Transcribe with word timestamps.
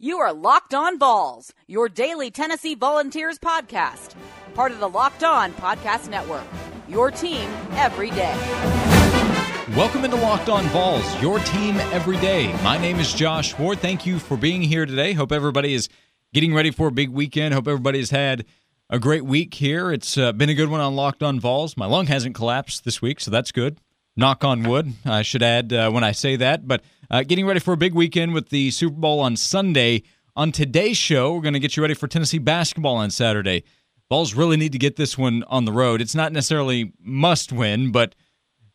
You 0.00 0.18
are 0.18 0.32
Locked 0.32 0.74
On 0.74 0.98
Vols, 0.98 1.52
your 1.68 1.88
daily 1.88 2.28
Tennessee 2.28 2.74
Volunteers 2.74 3.38
podcast, 3.38 4.16
part 4.52 4.72
of 4.72 4.80
the 4.80 4.88
Locked 4.88 5.22
On 5.22 5.52
Podcast 5.52 6.10
Network. 6.10 6.42
Your 6.88 7.12
team 7.12 7.48
every 7.74 8.10
day. 8.10 8.34
Welcome 9.76 10.04
into 10.04 10.16
Locked 10.16 10.48
On 10.48 10.64
Vols, 10.64 11.22
your 11.22 11.38
team 11.38 11.76
every 11.92 12.16
day. 12.16 12.52
My 12.64 12.76
name 12.76 12.98
is 12.98 13.12
Josh 13.12 13.56
Ward. 13.56 13.78
Thank 13.78 14.04
you 14.04 14.18
for 14.18 14.36
being 14.36 14.62
here 14.62 14.84
today. 14.84 15.12
Hope 15.12 15.30
everybody 15.30 15.74
is 15.74 15.88
getting 16.32 16.52
ready 16.52 16.72
for 16.72 16.88
a 16.88 16.92
big 16.92 17.10
weekend. 17.10 17.54
Hope 17.54 17.68
everybody 17.68 18.00
has 18.00 18.10
had 18.10 18.46
a 18.90 18.98
great 18.98 19.24
week 19.24 19.54
here. 19.54 19.92
It's 19.92 20.18
uh, 20.18 20.32
been 20.32 20.50
a 20.50 20.54
good 20.54 20.70
one 20.70 20.80
on 20.80 20.96
Locked 20.96 21.22
On 21.22 21.38
Vols. 21.38 21.76
My 21.76 21.86
lung 21.86 22.06
hasn't 22.06 22.34
collapsed 22.34 22.84
this 22.84 23.00
week, 23.00 23.20
so 23.20 23.30
that's 23.30 23.52
good. 23.52 23.78
Knock 24.16 24.42
on 24.42 24.64
wood, 24.64 24.92
I 25.04 25.22
should 25.22 25.44
add 25.44 25.72
uh, 25.72 25.90
when 25.92 26.02
I 26.02 26.10
say 26.10 26.34
that. 26.34 26.66
But 26.66 26.82
uh, 27.10 27.22
getting 27.22 27.46
ready 27.46 27.60
for 27.60 27.72
a 27.72 27.76
big 27.76 27.94
weekend 27.94 28.34
with 28.34 28.48
the 28.48 28.70
Super 28.70 28.96
Bowl 28.96 29.20
on 29.20 29.36
Sunday. 29.36 30.02
On 30.36 30.50
today's 30.52 30.96
show, 30.96 31.34
we're 31.34 31.42
going 31.42 31.54
to 31.54 31.60
get 31.60 31.76
you 31.76 31.82
ready 31.82 31.94
for 31.94 32.08
Tennessee 32.08 32.38
basketball 32.38 32.96
on 32.96 33.10
Saturday. 33.10 33.64
Vols 34.10 34.34
really 34.34 34.56
need 34.56 34.72
to 34.72 34.78
get 34.78 34.96
this 34.96 35.16
one 35.16 35.44
on 35.44 35.64
the 35.64 35.72
road. 35.72 36.00
It's 36.00 36.14
not 36.14 36.32
necessarily 36.32 36.92
must 37.00 37.52
win, 37.52 37.92
but 37.92 38.14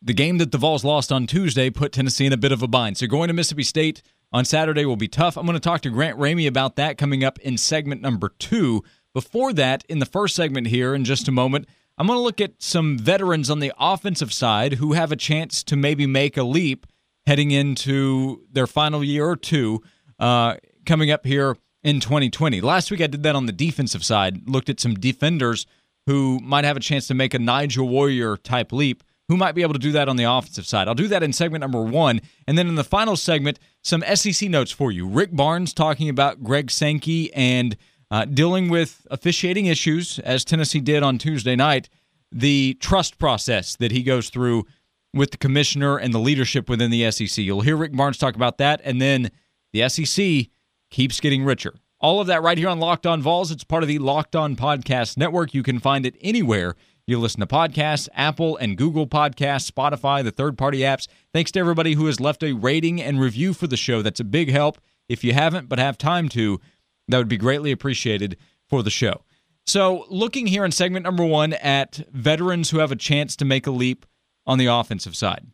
the 0.02 0.14
game 0.14 0.38
that 0.38 0.52
the 0.52 0.58
Vols 0.58 0.84
lost 0.84 1.12
on 1.12 1.26
Tuesday 1.26 1.70
put 1.70 1.92
Tennessee 1.92 2.26
in 2.26 2.32
a 2.32 2.38
bit 2.38 2.52
of 2.52 2.62
a 2.62 2.68
bind. 2.68 2.96
So 2.96 3.06
going 3.06 3.28
to 3.28 3.34
Mississippi 3.34 3.62
State 3.62 4.02
on 4.32 4.44
Saturday 4.44 4.84
will 4.84 4.96
be 4.96 5.08
tough. 5.08 5.36
I'm 5.36 5.46
going 5.46 5.54
to 5.54 5.60
talk 5.60 5.82
to 5.82 5.90
Grant 5.90 6.18
Ramey 6.18 6.46
about 6.46 6.76
that 6.76 6.98
coming 6.98 7.22
up 7.24 7.38
in 7.40 7.58
segment 7.58 8.00
number 8.00 8.30
two. 8.38 8.82
Before 9.12 9.52
that, 9.52 9.84
in 9.88 9.98
the 9.98 10.06
first 10.06 10.36
segment 10.36 10.68
here, 10.68 10.94
in 10.94 11.04
just 11.04 11.28
a 11.28 11.32
moment, 11.32 11.68
I'm 11.98 12.06
going 12.06 12.16
to 12.16 12.22
look 12.22 12.40
at 12.40 12.62
some 12.62 12.96
veterans 12.96 13.50
on 13.50 13.58
the 13.58 13.72
offensive 13.78 14.32
side 14.32 14.74
who 14.74 14.94
have 14.94 15.12
a 15.12 15.16
chance 15.16 15.62
to 15.64 15.76
maybe 15.76 16.06
make 16.06 16.36
a 16.36 16.42
leap 16.42 16.86
heading 17.26 17.50
into 17.50 18.44
their 18.50 18.66
final 18.66 19.04
year 19.04 19.28
or 19.28 19.36
two 19.36 19.82
uh, 20.18 20.56
coming 20.86 21.10
up 21.10 21.26
here 21.26 21.56
in 21.82 22.00
2020. 22.00 22.60
Last 22.60 22.90
week 22.90 23.00
I 23.00 23.06
did 23.06 23.22
that 23.22 23.36
on 23.36 23.46
the 23.46 23.52
defensive 23.52 24.04
side, 24.04 24.48
looked 24.48 24.68
at 24.68 24.80
some 24.80 24.94
defenders 24.94 25.66
who 26.06 26.38
might 26.40 26.64
have 26.64 26.76
a 26.76 26.80
chance 26.80 27.06
to 27.08 27.14
make 27.14 27.34
a 27.34 27.38
Nigel 27.38 27.88
Warrior 27.88 28.36
type 28.36 28.72
leap. 28.72 29.02
Who 29.28 29.36
might 29.36 29.54
be 29.54 29.62
able 29.62 29.74
to 29.74 29.78
do 29.78 29.92
that 29.92 30.08
on 30.08 30.16
the 30.16 30.24
offensive 30.24 30.66
side? 30.66 30.88
I'll 30.88 30.94
do 30.94 31.06
that 31.06 31.22
in 31.22 31.32
segment 31.32 31.60
number 31.60 31.80
one. 31.80 32.20
And 32.48 32.58
then 32.58 32.66
in 32.66 32.74
the 32.74 32.82
final 32.82 33.16
segment, 33.16 33.60
some 33.80 34.02
SEC 34.14 34.50
notes 34.50 34.72
for 34.72 34.90
you. 34.90 35.06
Rick 35.06 35.36
Barnes 35.36 35.72
talking 35.72 36.08
about 36.08 36.42
Greg 36.42 36.68
Sankey 36.68 37.32
and 37.32 37.76
uh, 38.10 38.24
dealing 38.24 38.68
with 38.70 39.06
officiating 39.08 39.66
issues, 39.66 40.18
as 40.18 40.44
Tennessee 40.44 40.80
did 40.80 41.04
on 41.04 41.16
Tuesday 41.16 41.54
night, 41.54 41.88
the 42.32 42.76
trust 42.80 43.18
process 43.18 43.76
that 43.76 43.92
he 43.92 44.02
goes 44.02 44.30
through 44.30 44.66
with 45.12 45.32
the 45.32 45.38
commissioner 45.38 45.96
and 45.96 46.14
the 46.14 46.18
leadership 46.18 46.68
within 46.68 46.90
the 46.90 47.10
SEC. 47.10 47.38
You'll 47.38 47.62
hear 47.62 47.76
Rick 47.76 47.92
Barnes 47.92 48.18
talk 48.18 48.36
about 48.36 48.58
that. 48.58 48.80
And 48.84 49.00
then 49.00 49.30
the 49.72 49.88
SEC 49.88 50.48
keeps 50.90 51.20
getting 51.20 51.44
richer. 51.44 51.74
All 52.00 52.20
of 52.20 52.28
that 52.28 52.42
right 52.42 52.56
here 52.56 52.68
on 52.68 52.80
Locked 52.80 53.06
On 53.06 53.20
Vols. 53.20 53.50
It's 53.50 53.64
part 53.64 53.82
of 53.82 53.88
the 53.88 53.98
Locked 53.98 54.34
On 54.34 54.56
Podcast 54.56 55.16
Network. 55.16 55.52
You 55.52 55.62
can 55.62 55.78
find 55.78 56.06
it 56.06 56.16
anywhere 56.20 56.74
you 57.10 57.18
listen 57.18 57.40
to 57.40 57.46
podcasts, 57.46 58.08
Apple 58.14 58.56
and 58.56 58.76
Google 58.76 59.06
Podcasts, 59.06 59.70
Spotify, 59.70 60.22
the 60.22 60.30
third 60.30 60.56
party 60.56 60.78
apps. 60.78 61.08
Thanks 61.34 61.50
to 61.52 61.60
everybody 61.60 61.94
who 61.94 62.06
has 62.06 62.20
left 62.20 62.42
a 62.44 62.52
rating 62.52 63.02
and 63.02 63.20
review 63.20 63.52
for 63.52 63.66
the 63.66 63.76
show. 63.76 64.00
That's 64.00 64.20
a 64.20 64.24
big 64.24 64.50
help. 64.50 64.78
If 65.08 65.24
you 65.24 65.32
haven't 65.32 65.68
but 65.68 65.80
have 65.80 65.98
time 65.98 66.28
to, 66.30 66.60
that 67.08 67.18
would 67.18 67.28
be 67.28 67.36
greatly 67.36 67.72
appreciated 67.72 68.36
for 68.68 68.84
the 68.84 68.90
show. 68.90 69.22
So, 69.66 70.06
looking 70.08 70.46
here 70.46 70.64
in 70.64 70.72
segment 70.72 71.04
number 71.04 71.24
one 71.24 71.52
at 71.54 72.00
veterans 72.12 72.70
who 72.70 72.78
have 72.78 72.92
a 72.92 72.96
chance 72.96 73.36
to 73.36 73.44
make 73.44 73.66
a 73.66 73.70
leap 73.72 74.06
on 74.50 74.58
the 74.58 74.66
offensive 74.66 75.16
side. 75.16 75.46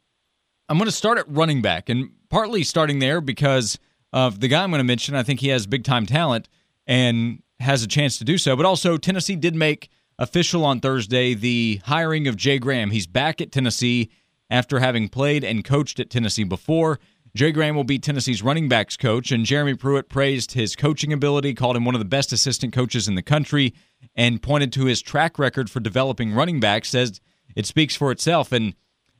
I'm 0.70 0.78
going 0.78 0.86
to 0.86 0.92
start 0.92 1.18
at 1.18 1.28
running 1.28 1.60
back, 1.60 1.90
and 1.90 2.10
partly 2.30 2.62
starting 2.62 2.98
there 2.98 3.20
because 3.20 3.78
of 4.10 4.40
the 4.40 4.48
guy 4.48 4.64
I'm 4.64 4.70
going 4.70 4.78
to 4.78 4.84
mention. 4.84 5.14
I 5.14 5.22
think 5.22 5.40
he 5.40 5.48
has 5.48 5.66
big 5.66 5.84
time 5.84 6.06
talent 6.06 6.48
and 6.86 7.42
has 7.60 7.82
a 7.82 7.86
chance 7.86 8.16
to 8.18 8.24
do 8.24 8.38
so. 8.38 8.56
But 8.56 8.64
also, 8.64 8.96
Tennessee 8.96 9.36
did 9.36 9.54
make 9.54 9.90
official 10.18 10.64
on 10.64 10.80
Thursday 10.80 11.34
the 11.34 11.82
hiring 11.84 12.26
of 12.26 12.36
Jay 12.36 12.58
Graham. 12.58 12.90
He's 12.90 13.06
back 13.06 13.42
at 13.42 13.52
Tennessee 13.52 14.10
after 14.48 14.80
having 14.80 15.10
played 15.10 15.44
and 15.44 15.62
coached 15.62 16.00
at 16.00 16.08
Tennessee 16.08 16.44
before. 16.44 16.98
Jay 17.34 17.52
Graham 17.52 17.76
will 17.76 17.84
be 17.84 17.98
Tennessee's 17.98 18.42
running 18.42 18.66
backs 18.66 18.96
coach, 18.96 19.30
and 19.30 19.44
Jeremy 19.44 19.74
Pruitt 19.74 20.08
praised 20.08 20.52
his 20.52 20.74
coaching 20.74 21.12
ability, 21.12 21.52
called 21.52 21.76
him 21.76 21.84
one 21.84 21.94
of 21.94 21.98
the 21.98 22.06
best 22.06 22.32
assistant 22.32 22.72
coaches 22.72 23.08
in 23.08 23.14
the 23.14 23.22
country, 23.22 23.74
and 24.14 24.40
pointed 24.40 24.72
to 24.72 24.86
his 24.86 25.02
track 25.02 25.38
record 25.38 25.68
for 25.68 25.80
developing 25.80 26.32
running 26.32 26.60
backs, 26.60 26.88
says 26.88 27.20
it 27.54 27.66
speaks 27.66 27.94
for 27.94 28.10
itself. 28.10 28.52
And 28.52 28.74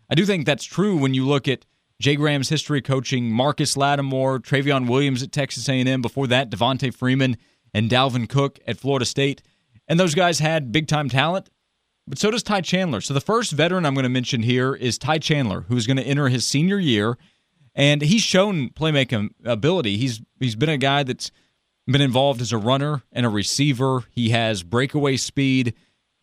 I 0.09 0.15
do 0.15 0.25
think 0.25 0.47
that's 0.47 0.65
true 0.65 0.97
when 0.97 1.15
you 1.15 1.27
look 1.27 1.49
at 1.49 1.65
Jay 2.01 2.17
Graham's 2.17 2.49
history 2.49 2.83
coaching 2.83 3.31
Marcus 3.31 3.77
Lattimore, 3.77 4.39
Trayveon 4.39 4.89
Williams 4.89 5.23
at 5.23 5.33
Texas 5.33 5.69
A&M, 5.69 6.03
before 6.03 6.27
that 6.27 6.51
Devonta 6.51 6.95
Freeman 6.95 7.37
and 7.73 7.91
Dalvin 7.91 8.29
Cook 8.29 8.59
at 8.67 8.79
Florida 8.79 9.07
State. 9.07 9.43
And 9.89 9.99
those 9.99 10.15
guys 10.15 10.39
had 10.39 10.73
big 10.73 10.89
time 10.89 11.09
talent, 11.09 11.49
but 12.07 12.19
so 12.19 12.31
does 12.31 12.43
Ty 12.43 12.61
Chandler. 12.61 13.01
So 13.01 13.15
the 13.15 13.21
first 13.21 13.53
veteran 13.53 13.87
I'm 13.87 13.95
going 13.95 14.05
to 14.05 14.09
mention 14.11 14.43
here 14.43 14.75
is 14.75 14.99
Ty 14.99 15.19
Chandler, 15.19 15.63
who's 15.69 15.87
going 15.87 15.97
to 15.97 16.03
enter 16.03 16.29
his 16.29 16.47
senior 16.47 16.79
year, 16.79 17.17
and 17.75 18.03
he's 18.03 18.23
shown 18.23 18.71
playmaking 18.71 19.31
ability. 19.45 19.97
He's 19.97 20.21
he's 20.39 20.57
been 20.57 20.69
a 20.69 20.79
guy 20.79 21.03
that's 21.03 21.31
been 21.87 22.01
involved 22.01 22.41
as 22.41 22.53
a 22.53 22.59
runner 22.59 23.03
and 23.13 23.25
a 23.25 23.29
receiver. 23.29 24.05
He 24.11 24.31
has 24.31 24.63
breakaway 24.63 25.17
speed. 25.17 25.75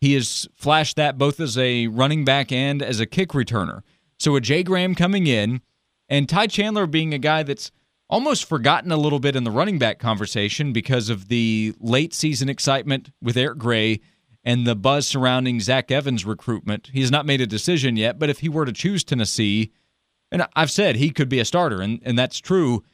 He 0.04 0.12
has 0.12 0.46
flashed 0.54 0.96
that 0.96 1.16
both 1.16 1.40
as 1.40 1.56
a 1.56 1.86
running 1.86 2.26
back 2.26 2.52
and 2.52 2.82
as 2.82 3.00
a 3.00 3.06
kick 3.06 3.30
returner. 3.30 3.80
So 4.18 4.36
a 4.36 4.40
Jay 4.42 4.62
Graham 4.62 4.94
coming 4.94 5.26
in, 5.26 5.62
and 6.10 6.28
Ty 6.28 6.48
Chandler 6.48 6.86
being 6.86 7.14
a 7.14 7.18
guy 7.18 7.42
that's 7.42 7.70
almost 8.10 8.46
forgotten 8.46 8.92
a 8.92 8.98
little 8.98 9.18
bit 9.18 9.34
in 9.34 9.44
the 9.44 9.50
running 9.50 9.78
back 9.78 9.98
conversation 9.98 10.74
because 10.74 11.08
of 11.08 11.28
the 11.28 11.74
late 11.80 12.12
season 12.12 12.50
excitement 12.50 13.12
with 13.22 13.38
Eric 13.38 13.56
Gray 13.56 14.02
and 14.44 14.66
the 14.66 14.76
buzz 14.76 15.06
surrounding 15.06 15.58
Zach 15.58 15.90
Evans' 15.90 16.26
recruitment. 16.26 16.90
He 16.92 17.00
has 17.00 17.10
not 17.10 17.24
made 17.24 17.40
a 17.40 17.46
decision 17.46 17.96
yet, 17.96 18.18
but 18.18 18.28
if 18.28 18.40
he 18.40 18.50
were 18.50 18.66
to 18.66 18.74
choose 18.74 19.04
Tennessee, 19.04 19.72
and 20.30 20.46
I've 20.54 20.70
said 20.70 20.96
he 20.96 21.12
could 21.12 21.30
be 21.30 21.40
a 21.40 21.46
starter, 21.46 21.80
and, 21.80 21.98
and 22.04 22.18
that's 22.18 22.40
true, 22.40 22.84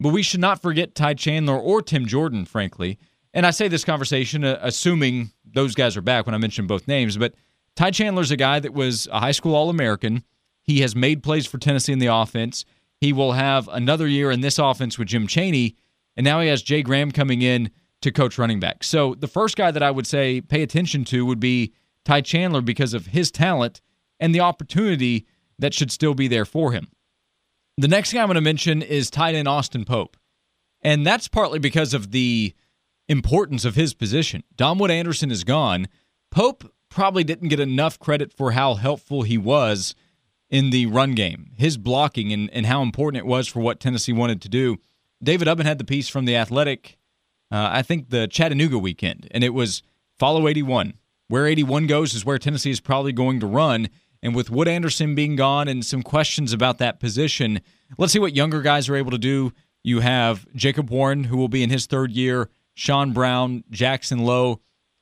but 0.00 0.12
we 0.12 0.24
should 0.24 0.40
not 0.40 0.60
forget 0.60 0.96
Ty 0.96 1.14
Chandler 1.14 1.60
or 1.60 1.80
Tim 1.80 2.06
Jordan, 2.06 2.44
frankly. 2.44 2.98
And 3.36 3.44
I 3.44 3.50
say 3.50 3.68
this 3.68 3.84
conversation 3.84 4.44
uh, 4.44 4.58
assuming 4.62 5.30
those 5.44 5.74
guys 5.74 5.94
are 5.94 6.00
back 6.00 6.24
when 6.24 6.34
I 6.34 6.38
mention 6.38 6.66
both 6.66 6.88
names, 6.88 7.18
but 7.18 7.34
Ty 7.76 7.90
Chandler's 7.90 8.30
a 8.30 8.36
guy 8.36 8.58
that 8.60 8.72
was 8.72 9.06
a 9.12 9.20
high 9.20 9.32
school 9.32 9.54
All 9.54 9.68
American. 9.68 10.24
He 10.62 10.80
has 10.80 10.96
made 10.96 11.22
plays 11.22 11.46
for 11.46 11.58
Tennessee 11.58 11.92
in 11.92 11.98
the 11.98 12.06
offense. 12.06 12.64
He 12.98 13.12
will 13.12 13.32
have 13.32 13.68
another 13.68 14.08
year 14.08 14.30
in 14.30 14.40
this 14.40 14.58
offense 14.58 14.98
with 14.98 15.08
Jim 15.08 15.26
Chaney, 15.26 15.76
and 16.16 16.24
now 16.24 16.40
he 16.40 16.48
has 16.48 16.62
Jay 16.62 16.82
Graham 16.82 17.12
coming 17.12 17.42
in 17.42 17.70
to 18.00 18.10
coach 18.10 18.38
running 18.38 18.58
back. 18.58 18.82
So 18.82 19.14
the 19.14 19.28
first 19.28 19.54
guy 19.54 19.70
that 19.70 19.82
I 19.82 19.90
would 19.90 20.06
say 20.06 20.40
pay 20.40 20.62
attention 20.62 21.04
to 21.04 21.26
would 21.26 21.38
be 21.38 21.74
Ty 22.06 22.22
Chandler 22.22 22.62
because 22.62 22.94
of 22.94 23.08
his 23.08 23.30
talent 23.30 23.82
and 24.18 24.34
the 24.34 24.40
opportunity 24.40 25.26
that 25.58 25.74
should 25.74 25.92
still 25.92 26.14
be 26.14 26.26
there 26.26 26.46
for 26.46 26.72
him. 26.72 26.88
The 27.76 27.88
next 27.88 28.14
guy 28.14 28.22
I'm 28.22 28.28
going 28.28 28.36
to 28.36 28.40
mention 28.40 28.80
is 28.80 29.10
tight 29.10 29.34
end 29.34 29.46
Austin 29.46 29.84
Pope. 29.84 30.16
And 30.80 31.06
that's 31.06 31.28
partly 31.28 31.58
because 31.58 31.92
of 31.92 32.12
the 32.12 32.54
importance 33.08 33.64
of 33.64 33.74
his 33.74 33.94
position. 33.94 34.42
Dom 34.56 34.78
Wood-Anderson 34.78 35.30
is 35.30 35.44
gone. 35.44 35.88
Pope 36.30 36.72
probably 36.88 37.24
didn't 37.24 37.48
get 37.48 37.60
enough 37.60 37.98
credit 37.98 38.32
for 38.32 38.52
how 38.52 38.74
helpful 38.74 39.22
he 39.22 39.38
was 39.38 39.94
in 40.48 40.70
the 40.70 40.86
run 40.86 41.14
game, 41.14 41.50
his 41.56 41.76
blocking, 41.76 42.32
and, 42.32 42.50
and 42.50 42.66
how 42.66 42.82
important 42.82 43.22
it 43.22 43.26
was 43.26 43.48
for 43.48 43.60
what 43.60 43.80
Tennessee 43.80 44.12
wanted 44.12 44.40
to 44.42 44.48
do. 44.48 44.76
David 45.22 45.48
Ubben 45.48 45.64
had 45.64 45.78
the 45.78 45.84
piece 45.84 46.08
from 46.08 46.24
The 46.24 46.36
Athletic, 46.36 46.98
uh, 47.50 47.68
I 47.72 47.82
think 47.82 48.10
the 48.10 48.28
Chattanooga 48.28 48.78
weekend, 48.78 49.28
and 49.30 49.42
it 49.42 49.54
was 49.54 49.82
follow 50.18 50.48
81. 50.48 50.94
Where 51.28 51.46
81 51.46 51.86
goes 51.86 52.14
is 52.14 52.24
where 52.24 52.38
Tennessee 52.38 52.70
is 52.70 52.80
probably 52.80 53.12
going 53.12 53.40
to 53.40 53.46
run. 53.46 53.88
And 54.22 54.34
with 54.34 54.50
Wood 54.50 54.68
Anderson 54.68 55.14
being 55.14 55.36
gone 55.36 55.68
and 55.68 55.84
some 55.84 56.02
questions 56.02 56.52
about 56.52 56.78
that 56.78 57.00
position, 57.00 57.60
let's 57.98 58.12
see 58.12 58.18
what 58.18 58.36
younger 58.36 58.62
guys 58.62 58.88
are 58.88 58.96
able 58.96 59.10
to 59.10 59.18
do. 59.18 59.52
You 59.82 60.00
have 60.00 60.46
Jacob 60.54 60.90
Warren, 60.90 61.24
who 61.24 61.36
will 61.36 61.48
be 61.48 61.62
in 61.62 61.70
his 61.70 61.86
third 61.86 62.12
year. 62.12 62.48
Sean 62.76 63.12
Brown, 63.12 63.64
Jackson 63.70 64.20
Lowe. 64.20 64.60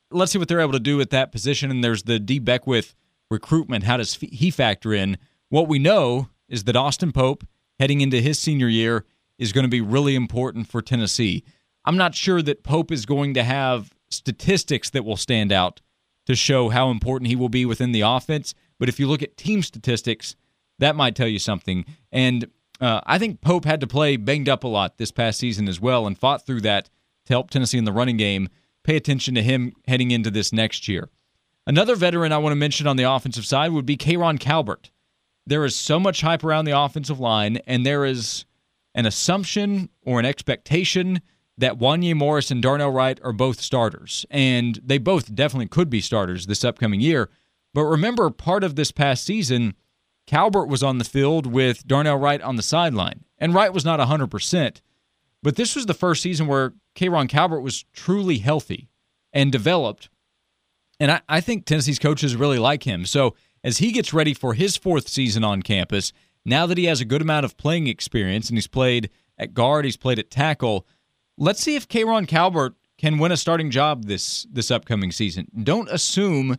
Let's 0.09 0.31
see 0.31 0.39
what 0.39 0.47
they're 0.47 0.61
able 0.61 0.71
to 0.71 0.79
do 0.79 1.01
at 1.01 1.09
that 1.09 1.31
position. 1.31 1.69
And 1.69 1.83
there's 1.83 2.03
the 2.03 2.19
Dee 2.19 2.39
Beckwith 2.39 2.95
recruitment. 3.29 3.83
How 3.83 3.97
does 3.97 4.15
he 4.15 4.49
factor 4.49 4.93
in? 4.93 5.17
What 5.49 5.67
we 5.67 5.77
know 5.77 6.29
is 6.47 6.63
that 6.63 6.77
Austin 6.77 7.11
Pope, 7.11 7.45
heading 7.77 7.99
into 7.99 8.21
his 8.21 8.39
senior 8.39 8.69
year, 8.69 9.05
is 9.37 9.51
going 9.51 9.65
to 9.65 9.69
be 9.69 9.81
really 9.81 10.15
important 10.15 10.69
for 10.69 10.81
Tennessee. 10.81 11.43
I'm 11.83 11.97
not 11.97 12.15
sure 12.15 12.41
that 12.41 12.63
Pope 12.63 12.91
is 12.91 13.05
going 13.05 13.33
to 13.33 13.43
have 13.43 13.93
statistics 14.09 14.89
that 14.91 15.03
will 15.03 15.17
stand 15.17 15.51
out 15.51 15.81
to 16.27 16.35
show 16.35 16.69
how 16.69 16.89
important 16.89 17.27
he 17.27 17.35
will 17.35 17.49
be 17.49 17.65
within 17.65 17.91
the 17.91 18.01
offense. 18.01 18.55
But 18.79 18.87
if 18.87 19.01
you 19.01 19.07
look 19.07 19.21
at 19.21 19.35
team 19.35 19.61
statistics, 19.61 20.37
that 20.79 20.95
might 20.95 21.15
tell 21.15 21.27
you 21.27 21.39
something. 21.39 21.83
And 22.11 22.49
uh, 22.79 23.01
I 23.05 23.17
think 23.17 23.41
Pope 23.41 23.65
had 23.65 23.81
to 23.81 23.87
play 23.87 24.15
banged 24.15 24.47
up 24.47 24.63
a 24.63 24.67
lot 24.67 24.97
this 24.97 25.11
past 25.11 25.39
season 25.39 25.67
as 25.67 25.81
well 25.81 26.07
and 26.07 26.17
fought 26.17 26.45
through 26.45 26.61
that 26.61 26.89
to 27.25 27.33
help 27.33 27.49
Tennessee 27.49 27.77
in 27.77 27.85
the 27.85 27.91
running 27.91 28.17
game. 28.17 28.49
Pay 28.83 28.95
attention 28.95 29.35
to 29.35 29.41
him 29.41 29.73
heading 29.87 30.11
into 30.11 30.31
this 30.31 30.53
next 30.53 30.87
year. 30.87 31.09
Another 31.67 31.95
veteran 31.95 32.31
I 32.31 32.37
want 32.37 32.51
to 32.51 32.57
mention 32.57 32.85
on 32.85 32.97
the 32.97 33.11
offensive 33.11 33.45
side 33.45 33.71
would 33.71 33.85
be 33.85 33.97
K'Rojhn 33.97 34.39
Calbert. 34.39 34.91
There 35.47 35.65
is 35.65 35.75
so 35.75 35.99
much 35.99 36.21
hype 36.21 36.43
around 36.43 36.65
the 36.65 36.79
offensive 36.79 37.19
line, 37.19 37.57
and 37.67 37.85
there 37.85 38.05
is 38.05 38.45
an 38.93 39.05
assumption 39.05 39.89
or 40.03 40.19
an 40.19 40.25
expectation 40.25 41.21
that 41.57 41.79
Wanya 41.79 42.15
Morris 42.15 42.51
and 42.51 42.61
Darnell 42.61 42.91
Wright 42.91 43.19
are 43.23 43.33
both 43.33 43.61
starters, 43.61 44.25
and 44.29 44.79
they 44.83 44.97
both 44.97 45.33
definitely 45.33 45.67
could 45.67 45.89
be 45.89 46.01
starters 46.01 46.45
this 46.45 46.63
upcoming 46.63 46.99
year. 46.99 47.29
But 47.73 47.83
remember, 47.83 48.29
part 48.29 48.63
of 48.63 48.75
this 48.75 48.91
past 48.91 49.23
season, 49.23 49.75
Calbert 50.27 50.67
was 50.67 50.83
on 50.83 50.97
the 50.97 51.03
field 51.03 51.45
with 51.45 51.87
Darnell 51.87 52.17
Wright 52.17 52.41
on 52.41 52.55
the 52.55 52.63
sideline, 52.63 53.25
and 53.37 53.53
Wright 53.53 53.73
was 53.73 53.85
not 53.85 53.99
100%. 53.99 54.81
But 55.45 55.57
this 55.57 55.75
was 55.75 55.85
the 55.85 55.93
first 55.93 56.23
season 56.23 56.47
where 56.47 56.73
K'Rojhn 56.95 57.29
Calbert 57.29 57.61
was 57.61 57.85
truly 57.93 58.39
healthy 58.39 58.89
and 59.31 59.51
developed. 59.51 60.09
And 60.99 61.11
I, 61.11 61.21
I 61.29 61.39
think 61.39 61.65
Tennessee's 61.65 61.99
coaches 61.99 62.35
really 62.35 62.57
like 62.57 62.81
him. 62.81 63.05
So 63.05 63.35
as 63.63 63.77
he 63.77 63.91
gets 63.91 64.11
ready 64.11 64.33
for 64.33 64.55
his 64.55 64.75
fourth 64.75 65.07
season 65.07 65.43
on 65.43 65.61
campus, 65.61 66.11
now 66.45 66.65
that 66.65 66.79
he 66.79 66.85
has 66.85 66.99
a 66.99 67.05
good 67.05 67.21
amount 67.21 67.45
of 67.45 67.57
playing 67.57 67.85
experience 67.85 68.49
and 68.49 68.57
he's 68.57 68.65
played 68.65 69.11
at 69.37 69.53
guard, 69.53 69.85
he's 69.85 69.97
played 69.97 70.17
at 70.17 70.31
tackle, 70.31 70.87
let's 71.37 71.61
see 71.61 71.75
if 71.75 71.87
K'Rojhn 71.87 72.27
Calbert 72.27 72.73
can 72.97 73.19
win 73.19 73.31
a 73.31 73.37
starting 73.37 73.69
job 73.69 74.05
this 74.05 74.47
this 74.51 74.71
upcoming 74.71 75.11
season. 75.11 75.47
Don't 75.61 75.91
assume 75.91 76.57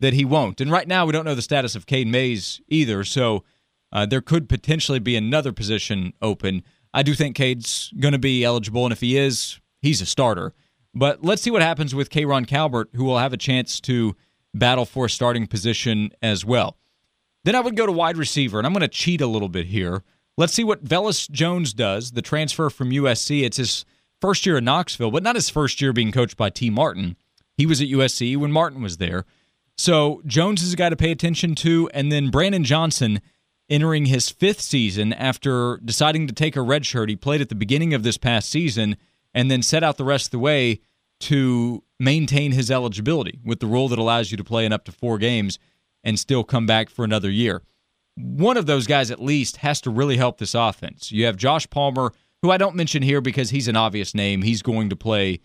that 0.00 0.14
he 0.14 0.24
won't. 0.24 0.58
And 0.62 0.70
right 0.70 0.88
now, 0.88 1.04
we 1.04 1.12
don't 1.12 1.26
know 1.26 1.34
the 1.34 1.42
status 1.42 1.74
of 1.74 1.84
Cade 1.84 2.08
Mays 2.08 2.62
either, 2.66 3.04
so 3.04 3.44
uh, 3.92 4.06
there 4.06 4.22
could 4.22 4.48
potentially 4.48 5.00
be 5.00 5.16
another 5.16 5.52
position 5.52 6.14
open. 6.22 6.62
I 6.94 7.02
do 7.02 7.14
think 7.14 7.36
Cade's 7.36 7.92
going 7.98 8.12
to 8.12 8.18
be 8.18 8.44
eligible, 8.44 8.84
and 8.84 8.92
if 8.92 9.00
he 9.00 9.16
is, 9.16 9.60
he's 9.80 10.00
a 10.00 10.06
starter. 10.06 10.52
But 10.94 11.24
let's 11.24 11.42
see 11.42 11.50
what 11.50 11.62
happens 11.62 11.94
with 11.94 12.10
K'Rojhn 12.10 12.46
Calbert, 12.46 12.88
who 12.94 13.04
will 13.04 13.18
have 13.18 13.32
a 13.32 13.38
chance 13.38 13.80
to 13.80 14.14
battle 14.54 14.84
for 14.84 15.06
a 15.06 15.10
starting 15.10 15.46
position 15.46 16.10
as 16.20 16.44
well. 16.44 16.76
Then 17.44 17.54
I 17.54 17.60
would 17.60 17.76
go 17.76 17.86
to 17.86 17.92
wide 17.92 18.16
receiver, 18.16 18.58
and 18.58 18.66
I'm 18.66 18.72
going 18.72 18.82
to 18.82 18.88
cheat 18.88 19.20
a 19.20 19.26
little 19.26 19.48
bit 19.48 19.66
here. 19.66 20.02
Let's 20.36 20.52
see 20.52 20.64
what 20.64 20.84
Velus 20.84 21.30
Jones 21.30 21.72
does, 21.72 22.12
the 22.12 22.22
transfer 22.22 22.70
from 22.70 22.90
USC. 22.90 23.42
It's 23.42 23.56
his 23.56 23.84
first 24.20 24.46
year 24.46 24.58
in 24.58 24.64
Knoxville, 24.64 25.10
but 25.10 25.22
not 25.22 25.34
his 25.34 25.50
first 25.50 25.80
year 25.80 25.92
being 25.92 26.12
coached 26.12 26.36
by 26.36 26.50
Tee 26.50 26.70
Martin. 26.70 27.16
He 27.56 27.66
was 27.66 27.80
at 27.80 27.88
USC 27.88 28.36
when 28.36 28.52
Martin 28.52 28.82
was 28.82 28.98
there. 28.98 29.24
So 29.76 30.22
Jones 30.26 30.62
is 30.62 30.74
a 30.74 30.76
guy 30.76 30.90
to 30.90 30.96
pay 30.96 31.10
attention 31.10 31.54
to, 31.56 31.90
and 31.92 32.12
then 32.12 32.30
Brandon 32.30 32.64
Johnson 32.64 33.20
entering 33.72 34.04
his 34.04 34.28
fifth 34.28 34.60
season 34.60 35.14
after 35.14 35.80
deciding 35.82 36.26
to 36.26 36.34
take 36.34 36.56
a 36.56 36.62
red 36.62 36.84
shirt. 36.84 37.08
He 37.08 37.16
played 37.16 37.40
at 37.40 37.48
the 37.48 37.54
beginning 37.54 37.94
of 37.94 38.02
this 38.02 38.18
past 38.18 38.50
season 38.50 38.98
and 39.32 39.50
then 39.50 39.62
set 39.62 39.82
out 39.82 39.96
the 39.96 40.04
rest 40.04 40.26
of 40.26 40.30
the 40.32 40.38
way 40.38 40.80
to 41.20 41.82
maintain 41.98 42.52
his 42.52 42.70
eligibility 42.70 43.40
with 43.42 43.60
the 43.60 43.66
rule 43.66 43.88
that 43.88 43.98
allows 43.98 44.30
you 44.30 44.36
to 44.36 44.44
play 44.44 44.66
in 44.66 44.74
up 44.74 44.84
to 44.84 44.92
four 44.92 45.16
games 45.16 45.58
and 46.04 46.18
still 46.18 46.44
come 46.44 46.66
back 46.66 46.90
for 46.90 47.02
another 47.02 47.30
year. 47.30 47.62
One 48.16 48.58
of 48.58 48.66
those 48.66 48.86
guys, 48.86 49.10
at 49.10 49.22
least, 49.22 49.58
has 49.58 49.80
to 49.82 49.90
really 49.90 50.18
help 50.18 50.36
this 50.36 50.54
offense. 50.54 51.10
You 51.10 51.24
have 51.24 51.38
Josh 51.38 51.70
Palmer, 51.70 52.12
who 52.42 52.50
I 52.50 52.58
don't 52.58 52.76
mention 52.76 53.02
here 53.02 53.22
because 53.22 53.50
he's 53.50 53.68
an 53.68 53.76
obvious 53.76 54.14
name. 54.14 54.42
He's 54.42 54.60
going 54.60 54.90
to 54.90 54.96
play 54.96 55.40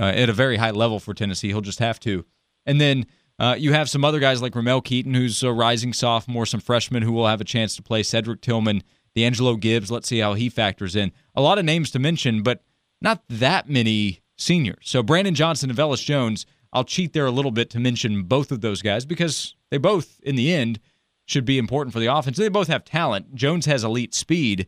uh, 0.00 0.04
at 0.04 0.28
a 0.28 0.32
very 0.32 0.56
high 0.56 0.72
level 0.72 0.98
for 0.98 1.14
Tennessee. 1.14 1.48
He'll 1.48 1.60
just 1.60 1.78
have 1.78 2.00
to. 2.00 2.24
And 2.66 2.80
then 2.80 3.06
uh, 3.38 3.54
you 3.58 3.72
have 3.72 3.88
some 3.88 4.04
other 4.04 4.18
guys 4.18 4.42
like 4.42 4.54
Ramel 4.54 4.80
Keyton, 4.80 5.14
who's 5.14 5.42
a 5.42 5.52
rising 5.52 5.92
sophomore, 5.92 6.46
some 6.46 6.60
freshmen 6.60 7.02
who 7.02 7.12
will 7.12 7.26
have 7.26 7.40
a 7.40 7.44
chance 7.44 7.76
to 7.76 7.82
play, 7.82 8.02
Cedric 8.02 8.40
Tillman, 8.40 8.82
Deangelo 9.16 9.58
Gibbs. 9.58 9.90
Let's 9.90 10.08
see 10.08 10.18
how 10.18 10.34
he 10.34 10.48
factors 10.48 10.96
in. 10.96 11.12
A 11.34 11.42
lot 11.42 11.58
of 11.58 11.64
names 11.64 11.90
to 11.92 11.98
mention, 11.98 12.42
but 12.42 12.62
not 13.00 13.22
that 13.28 13.68
many 13.68 14.20
seniors. 14.36 14.84
So 14.88 15.02
Brandon 15.02 15.34
Johnson 15.34 15.70
and 15.70 15.78
Velus 15.78 16.04
Jones, 16.04 16.46
I'll 16.72 16.84
cheat 16.84 17.12
there 17.12 17.26
a 17.26 17.30
little 17.30 17.50
bit 17.50 17.70
to 17.70 17.78
mention 17.78 18.24
both 18.24 18.50
of 18.50 18.60
those 18.60 18.82
guys 18.82 19.04
because 19.06 19.54
they 19.70 19.78
both, 19.78 20.20
in 20.22 20.36
the 20.36 20.52
end, 20.52 20.80
should 21.24 21.44
be 21.44 21.58
important 21.58 21.92
for 21.92 22.00
the 22.00 22.06
offense. 22.06 22.38
They 22.38 22.48
both 22.48 22.68
have 22.68 22.84
talent. 22.84 23.34
Jones 23.34 23.66
has 23.66 23.84
elite 23.84 24.14
speed 24.14 24.66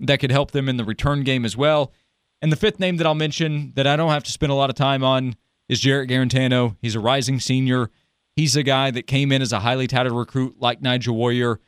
that 0.00 0.18
could 0.18 0.30
help 0.30 0.50
them 0.50 0.68
in 0.68 0.78
the 0.78 0.84
return 0.84 1.22
game 1.24 1.44
as 1.44 1.56
well. 1.56 1.92
And 2.42 2.50
the 2.50 2.56
fifth 2.56 2.80
name 2.80 2.96
that 2.96 3.06
I'll 3.06 3.14
mention 3.14 3.72
that 3.76 3.86
I 3.86 3.96
don't 3.96 4.10
have 4.10 4.24
to 4.24 4.32
spend 4.32 4.50
a 4.50 4.54
lot 4.54 4.70
of 4.70 4.76
time 4.76 5.04
on 5.04 5.36
is 5.68 5.80
Jarrett 5.80 6.08
Guarantano. 6.08 6.76
He's 6.80 6.94
a 6.94 7.00
rising 7.00 7.38
senior. 7.38 7.90
He's 8.36 8.56
a 8.56 8.62
guy 8.62 8.90
that 8.90 9.06
came 9.06 9.32
in 9.32 9.42
as 9.42 9.52
a 9.52 9.60
highly 9.60 9.86
touted 9.86 10.12
recruit 10.12 10.56
like 10.58 10.80
Nigel 10.80 11.16
Warrior. 11.16 11.60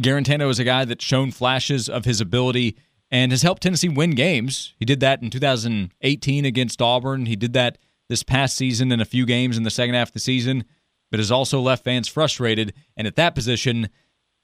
Guarantano 0.00 0.50
is 0.50 0.58
a 0.58 0.64
guy 0.64 0.84
that's 0.84 1.04
shown 1.04 1.30
flashes 1.30 1.88
of 1.88 2.04
his 2.04 2.20
ability 2.20 2.76
and 3.10 3.32
has 3.32 3.42
helped 3.42 3.62
Tennessee 3.62 3.88
win 3.88 4.10
games. 4.10 4.74
He 4.78 4.84
did 4.84 5.00
that 5.00 5.22
in 5.22 5.30
2018 5.30 6.44
against 6.44 6.82
Auburn. 6.82 7.26
He 7.26 7.36
did 7.36 7.52
that 7.52 7.78
this 8.08 8.22
past 8.22 8.56
season 8.56 8.92
in 8.92 9.00
a 9.00 9.04
few 9.04 9.26
games 9.26 9.56
in 9.56 9.62
the 9.62 9.70
second 9.70 9.94
half 9.94 10.08
of 10.08 10.14
the 10.14 10.20
season, 10.20 10.64
but 11.10 11.20
has 11.20 11.30
also 11.30 11.60
left 11.60 11.84
fans 11.84 12.08
frustrated. 12.08 12.72
And 12.96 13.06
at 13.06 13.16
that 13.16 13.34
position, 13.34 13.88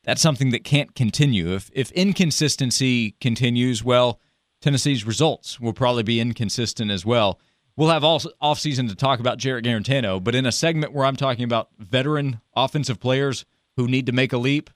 that's 0.04 0.22
something 0.22 0.50
that 0.50 0.64
can't 0.64 0.94
continue. 0.94 1.54
If 1.54 1.70
if 1.72 1.90
inconsistency 1.92 3.12
continues, 3.20 3.84
well, 3.84 4.20
Tennessee's 4.60 5.04
results 5.04 5.60
will 5.60 5.72
probably 5.72 6.02
be 6.02 6.20
inconsistent 6.20 6.90
as 6.90 7.04
well. 7.04 7.40
We'll 7.76 7.88
have 7.88 8.04
all 8.04 8.20
off 8.40 8.58
season 8.58 8.88
to 8.88 8.94
talk 8.94 9.19
about 9.19 9.38
Jarrett 9.38 9.64
Guarantano, 9.64 10.22
but 10.22 10.34
in 10.34 10.44
a 10.44 10.52
segment 10.52 10.92
where 10.92 11.06
I'm 11.06 11.16
talking 11.16 11.44
about 11.44 11.70
veteran 11.78 12.40
offensive 12.54 13.00
players 13.00 13.44
who 13.76 13.88
need 13.88 14.06
to 14.06 14.12
make 14.12 14.32
a 14.32 14.38
leap, 14.38 14.69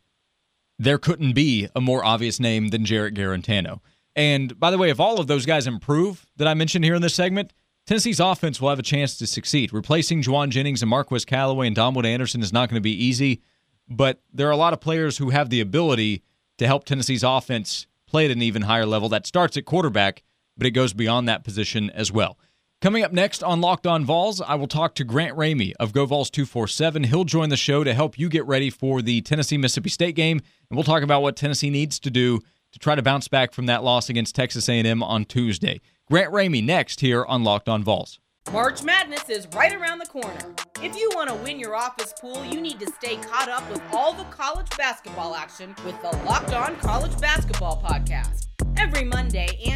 there 0.79 0.99
couldn't 0.99 1.35
be 1.35 1.69
a 1.75 1.81
more 1.81 2.05
obvious 2.05 2.41
name 2.41 2.69
than 2.69 2.85
Jarrett 2.85 3.15
Guarantano. 3.15 3.81
And 4.15 4.59
by 4.59 4.71
the 4.71 4.79
way, 4.79 4.89
if 4.89 4.99
all 4.99 5.21
of 5.21 5.27
those 5.27 5.45
guys 5.45 5.67
improve 5.67 6.27
that 6.37 6.49
I 6.49 6.55
mentioned 6.55 6.85
here 6.85 6.95
in 6.95 7.03
this 7.03 7.15
segment, 7.15 7.53
Tennessee's 7.87 8.19
offense 8.19 8.61
will 8.61 8.71
have 8.71 8.79
a 8.79 8.83
chance 8.83 9.19
to 9.19 9.27
succeed. 9.27 9.73
Replacing 9.73 10.23
Jauan 10.23 10.49
Jennings 10.49 10.83
and 10.83 10.91
Marquez 10.91 11.25
Callaway 11.25 11.67
and 11.67 11.77
Dom 11.77 11.95
Wood-Anderson 11.95 12.43
is 12.43 12.53
not 12.53 12.69
going 12.69 12.77
to 12.77 12.81
be 12.81 13.05
easy, 13.05 13.43
but 13.89 14.23
there 14.33 14.49
are 14.49 14.53
a 14.53 14.57
lot 14.57 14.73
of 14.73 14.81
players 14.81 15.19
who 15.19 15.31
have 15.31 15.51
the 15.51 15.61
ability 15.61 16.23
to 16.59 16.67
help 16.67 16.85
Tennessee's 16.85 17.23
offense 17.23 17.87
play 18.07 18.25
at 18.25 18.31
an 18.31 18.43
even 18.43 18.63
higher 18.63 18.87
level. 18.87 19.09
That 19.09 19.27
starts 19.27 19.57
at 19.57 19.67
quarterback, 19.67 20.23
but 20.57 20.67
it 20.67 20.71
goes 20.71 20.95
beyond 20.95 21.29
that 21.29 21.45
position 21.45 21.91
as 21.91 22.11
well. 22.11 22.39
Coming 22.83 23.03
up 23.03 23.13
next 23.13 23.43
on 23.43 23.63
Locked 23.63 23.87
On 23.87 24.05
Vols, 24.05 24.43
I 24.43 24.55
will 24.55 24.67
talk 24.67 24.95
to 24.97 25.05
Grant 25.05 25.35
Ramey 25.35 25.73
of 25.81 25.93
GoVols 25.93 26.31
247. 26.31 27.05
He'll 27.05 27.25
join 27.25 27.49
the 27.49 27.57
show 27.57 27.83
to 27.83 27.95
help 27.95 28.19
you 28.19 28.29
get 28.29 28.47
ready 28.47 28.69
for 28.69 29.01
the 29.01 29.23
Tennessee 29.23 29.57
Mississippi 29.57 29.89
State 29.89 30.15
game, 30.15 30.43
and 30.69 30.77
we'll 30.77 30.85
talk 30.85 31.03
about 31.03 31.23
what 31.23 31.37
Tennessee 31.37 31.71
needs 31.71 31.99
to 32.01 32.11
do 32.11 32.39
to 32.73 32.79
try 32.79 32.95
to 32.95 33.01
bounce 33.01 33.29
back 33.29 33.55
from 33.55 33.65
that 33.67 33.83
loss 33.83 34.11
against 34.11 34.35
Texas 34.35 34.69
A&M 34.69 35.03
on 35.03 35.25
Tuesday. 35.25 35.81
Grant 36.11 36.31
Ramey 36.31 36.63
next 36.63 37.01
here 37.01 37.25
on 37.25 37.45
Locked 37.45 37.71
On 37.71 37.83
Vols. 37.83 38.21
March 38.53 38.83
Madness 38.83 39.29
is 39.31 39.49
right 39.55 39.75
around 39.75 39.99
the 39.99 40.07
corner. 40.07 40.55
If 40.83 40.97
you 40.97 41.11
want 41.15 41.31
to 41.31 41.35
win 41.37 41.59
your 41.59 41.75
office 41.75 42.13
pool, 42.21 42.45
you 42.45 42.61
need 42.61 42.79
to 42.81 42.93
stay 42.93 43.17
caught 43.17 43.49
up 43.49 43.69
with 43.71 43.83
all 43.91 44.13
the 44.13 44.25
college 44.25 44.69
basketball 44.77 45.35
action 45.35 45.75
with 45.85 46.01
the 46.03 46.15
Locked 46.27 46.53
On 46.53 46.77
College 46.77 47.19
Basketball 47.21 47.83
Podcast. 47.83 48.49
Every 48.77 49.05
Monday, 49.05 49.49
and 49.67 49.76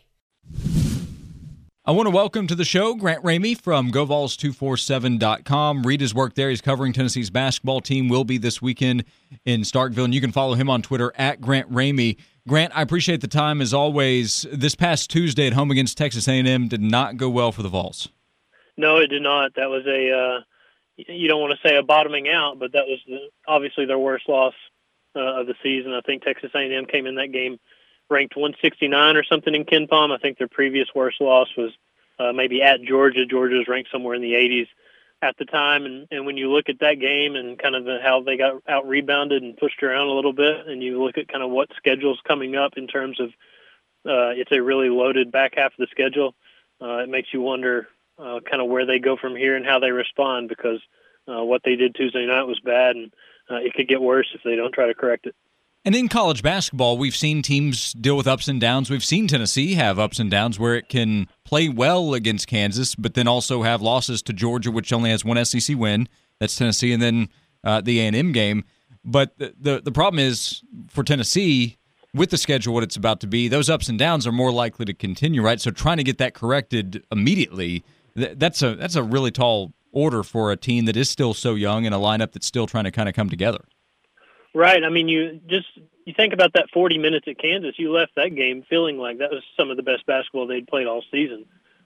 I 1.91 1.93
want 1.93 2.07
to 2.07 2.11
welcome 2.15 2.47
to 2.47 2.55
the 2.55 2.63
show 2.63 2.95
Grant 2.95 3.21
Ramey 3.21 3.59
from 3.59 3.91
GoVols247.com. 3.91 5.83
Read 5.83 5.99
his 5.99 6.15
work 6.15 6.35
there. 6.35 6.49
He's 6.49 6.61
covering 6.61 6.93
Tennessee's 6.93 7.29
basketball 7.29 7.81
team. 7.81 8.07
Will 8.07 8.23
be 8.23 8.37
this 8.37 8.61
weekend 8.61 9.03
in 9.43 9.63
Starkville, 9.63 10.05
and 10.05 10.15
you 10.15 10.21
can 10.21 10.31
follow 10.31 10.53
him 10.53 10.69
on 10.69 10.81
Twitter 10.81 11.11
at 11.17 11.41
Grant 11.41 11.69
Ramey. 11.69 12.15
Grant, 12.47 12.71
I 12.73 12.81
appreciate 12.81 13.19
the 13.19 13.27
time 13.27 13.59
as 13.59 13.73
always. 13.73 14.45
This 14.53 14.73
past 14.73 15.09
Tuesday 15.09 15.47
at 15.47 15.51
home 15.51 15.69
against 15.69 15.97
Texas 15.97 16.29
A&M 16.29 16.69
did 16.69 16.81
not 16.81 17.17
go 17.17 17.29
well 17.29 17.51
for 17.51 17.61
the 17.61 17.67
Vols. 17.67 18.07
No, 18.77 18.95
it 18.99 19.07
did 19.07 19.21
not. 19.21 19.55
That 19.57 19.69
was 19.69 19.85
a 19.85 20.11
uh, 20.13 20.39
you 20.95 21.27
don't 21.27 21.41
want 21.41 21.59
to 21.61 21.67
say 21.67 21.75
a 21.75 21.83
bottoming 21.83 22.29
out, 22.29 22.57
but 22.57 22.71
that 22.71 22.85
was 22.87 22.99
obviously 23.49 23.85
their 23.85 23.99
worst 23.99 24.29
loss 24.29 24.53
uh, 25.13 25.41
of 25.41 25.47
the 25.47 25.55
season. 25.61 25.91
I 25.91 25.99
think 26.05 26.23
Texas 26.23 26.51
A&M 26.55 26.85
came 26.85 27.05
in 27.05 27.15
that 27.15 27.33
game 27.33 27.59
ranked 28.11 28.35
169 28.35 29.17
or 29.17 29.23
something 29.23 29.55
in 29.55 29.65
KenPom. 29.65 30.13
I 30.13 30.17
think 30.17 30.37
their 30.37 30.47
previous 30.47 30.87
worst 30.93 31.21
loss 31.21 31.47
was 31.57 31.71
uh, 32.19 32.33
maybe 32.33 32.61
at 32.61 32.83
Georgia. 32.83 33.25
Georgia 33.25 33.55
was 33.55 33.67
ranked 33.67 33.91
somewhere 33.91 34.15
in 34.15 34.21
the 34.21 34.33
80s 34.33 34.67
at 35.21 35.37
the 35.37 35.45
time. 35.45 35.85
And, 35.85 36.07
and 36.11 36.25
when 36.25 36.37
you 36.37 36.51
look 36.51 36.69
at 36.69 36.79
that 36.79 36.99
game 36.99 37.35
and 37.35 37.57
kind 37.57 37.75
of 37.75 37.85
the, 37.85 37.99
how 38.03 38.21
they 38.21 38.37
got 38.37 38.61
out 38.67 38.87
rebounded 38.87 39.43
and 39.43 39.57
pushed 39.57 39.81
around 39.81 40.07
a 40.07 40.13
little 40.13 40.33
bit, 40.33 40.67
and 40.67 40.83
you 40.83 41.03
look 41.03 41.17
at 41.17 41.27
kind 41.27 41.43
of 41.43 41.51
what 41.51 41.69
schedule's 41.77 42.19
coming 42.27 42.55
up 42.55 42.73
in 42.77 42.87
terms 42.87 43.19
of 43.19 43.29
uh, 44.03 44.33
it's 44.33 44.51
a 44.51 44.61
really 44.61 44.89
loaded 44.89 45.31
back 45.31 45.53
half 45.55 45.73
of 45.73 45.77
the 45.77 45.87
schedule, 45.91 46.33
uh, 46.81 46.97
it 46.97 47.09
makes 47.09 47.29
you 47.31 47.41
wonder 47.41 47.87
uh, 48.17 48.39
kind 48.39 48.61
of 48.61 48.67
where 48.67 48.85
they 48.85 48.99
go 48.99 49.15
from 49.15 49.35
here 49.35 49.55
and 49.55 49.65
how 49.65 49.79
they 49.79 49.91
respond 49.91 50.49
because 50.49 50.79
uh, 51.27 51.43
what 51.43 51.61
they 51.63 51.75
did 51.75 51.93
Tuesday 51.93 52.25
night 52.25 52.43
was 52.43 52.59
bad 52.59 52.95
and 52.95 53.13
uh, 53.49 53.57
it 53.57 53.73
could 53.73 53.87
get 53.87 54.01
worse 54.01 54.27
if 54.33 54.41
they 54.43 54.55
don't 54.55 54.73
try 54.73 54.87
to 54.87 54.95
correct 54.95 55.27
it. 55.27 55.35
And 55.83 55.95
in 55.95 56.09
college 56.09 56.43
basketball, 56.43 56.97
we've 56.97 57.15
seen 57.15 57.41
teams 57.41 57.93
deal 57.93 58.15
with 58.15 58.27
ups 58.27 58.47
and 58.47 58.61
downs. 58.61 58.91
We've 58.91 59.03
seen 59.03 59.27
Tennessee 59.27 59.73
have 59.73 59.97
ups 59.97 60.19
and 60.19 60.29
downs 60.29 60.59
where 60.59 60.75
it 60.75 60.89
can 60.89 61.27
play 61.43 61.69
well 61.69 62.13
against 62.13 62.47
Kansas, 62.47 62.93
but 62.93 63.15
then 63.15 63.27
also 63.27 63.63
have 63.63 63.81
losses 63.81 64.21
to 64.23 64.33
Georgia, 64.33 64.69
which 64.69 64.93
only 64.93 65.09
has 65.09 65.25
one 65.25 65.43
SEC 65.43 65.75
win, 65.75 66.07
That's 66.39 66.55
Tennessee, 66.55 66.93
and 66.93 67.01
then 67.01 67.29
uh, 67.63 67.81
the 67.81 67.99
A 67.99 68.03
and 68.03 68.15
M 68.15 68.31
game. 68.31 68.63
But 69.03 69.37
the, 69.39 69.55
the 69.59 69.81
the 69.81 69.91
problem 69.91 70.19
is 70.19 70.61
for 70.87 71.03
Tennessee 71.03 71.77
with 72.13 72.29
the 72.29 72.37
schedule, 72.37 72.73
what 72.73 72.83
it's 72.83 72.95
about 72.95 73.19
to 73.21 73.27
be, 73.27 73.47
those 73.47 73.69
ups 73.69 73.89
and 73.89 73.97
downs 73.97 74.27
are 74.27 74.31
more 74.31 74.51
likely 74.51 74.85
to 74.85 74.93
continue, 74.93 75.41
right? 75.41 75.59
So 75.59 75.71
trying 75.71 75.97
to 75.97 76.03
get 76.03 76.17
that 76.17 76.33
corrected 76.33 77.03
immediately, 77.11 77.83
that's 78.15 78.61
a 78.61 78.75
that's 78.75 78.95
a 78.95 79.01
really 79.03 79.31
tall 79.31 79.73
order 79.91 80.21
for 80.21 80.51
a 80.51 80.57
team 80.57 80.85
that 80.85 80.95
is 80.95 81.09
still 81.09 81.33
so 81.33 81.55
young 81.55 81.85
and 81.85 81.95
a 81.95 81.97
lineup 81.97 82.31
that's 82.33 82.45
still 82.45 82.67
trying 82.67 82.83
to 82.83 82.91
kind 82.91 83.09
of 83.09 83.15
come 83.15 83.29
together. 83.29 83.65
Right. 84.53 84.83
I 84.83 84.89
mean, 84.89 85.07
you 85.07 85.39
just 85.47 85.67
you 86.05 86.13
think 86.13 86.33
about 86.33 86.53
that 86.53 86.69
40 86.73 86.97
minutes 86.97 87.27
at 87.27 87.37
Kansas. 87.37 87.75
You 87.77 87.91
left 87.91 88.15
that 88.15 88.35
game 88.35 88.63
feeling 88.69 88.97
like 88.97 89.19
that 89.19 89.31
was 89.31 89.43
some 89.55 89.69
of 89.69 89.77
the 89.77 89.83
best 89.83 90.05
basketball 90.05 90.47
they'd 90.47 90.67
played 90.67 90.87
all 90.87 91.03
season. 91.11 91.45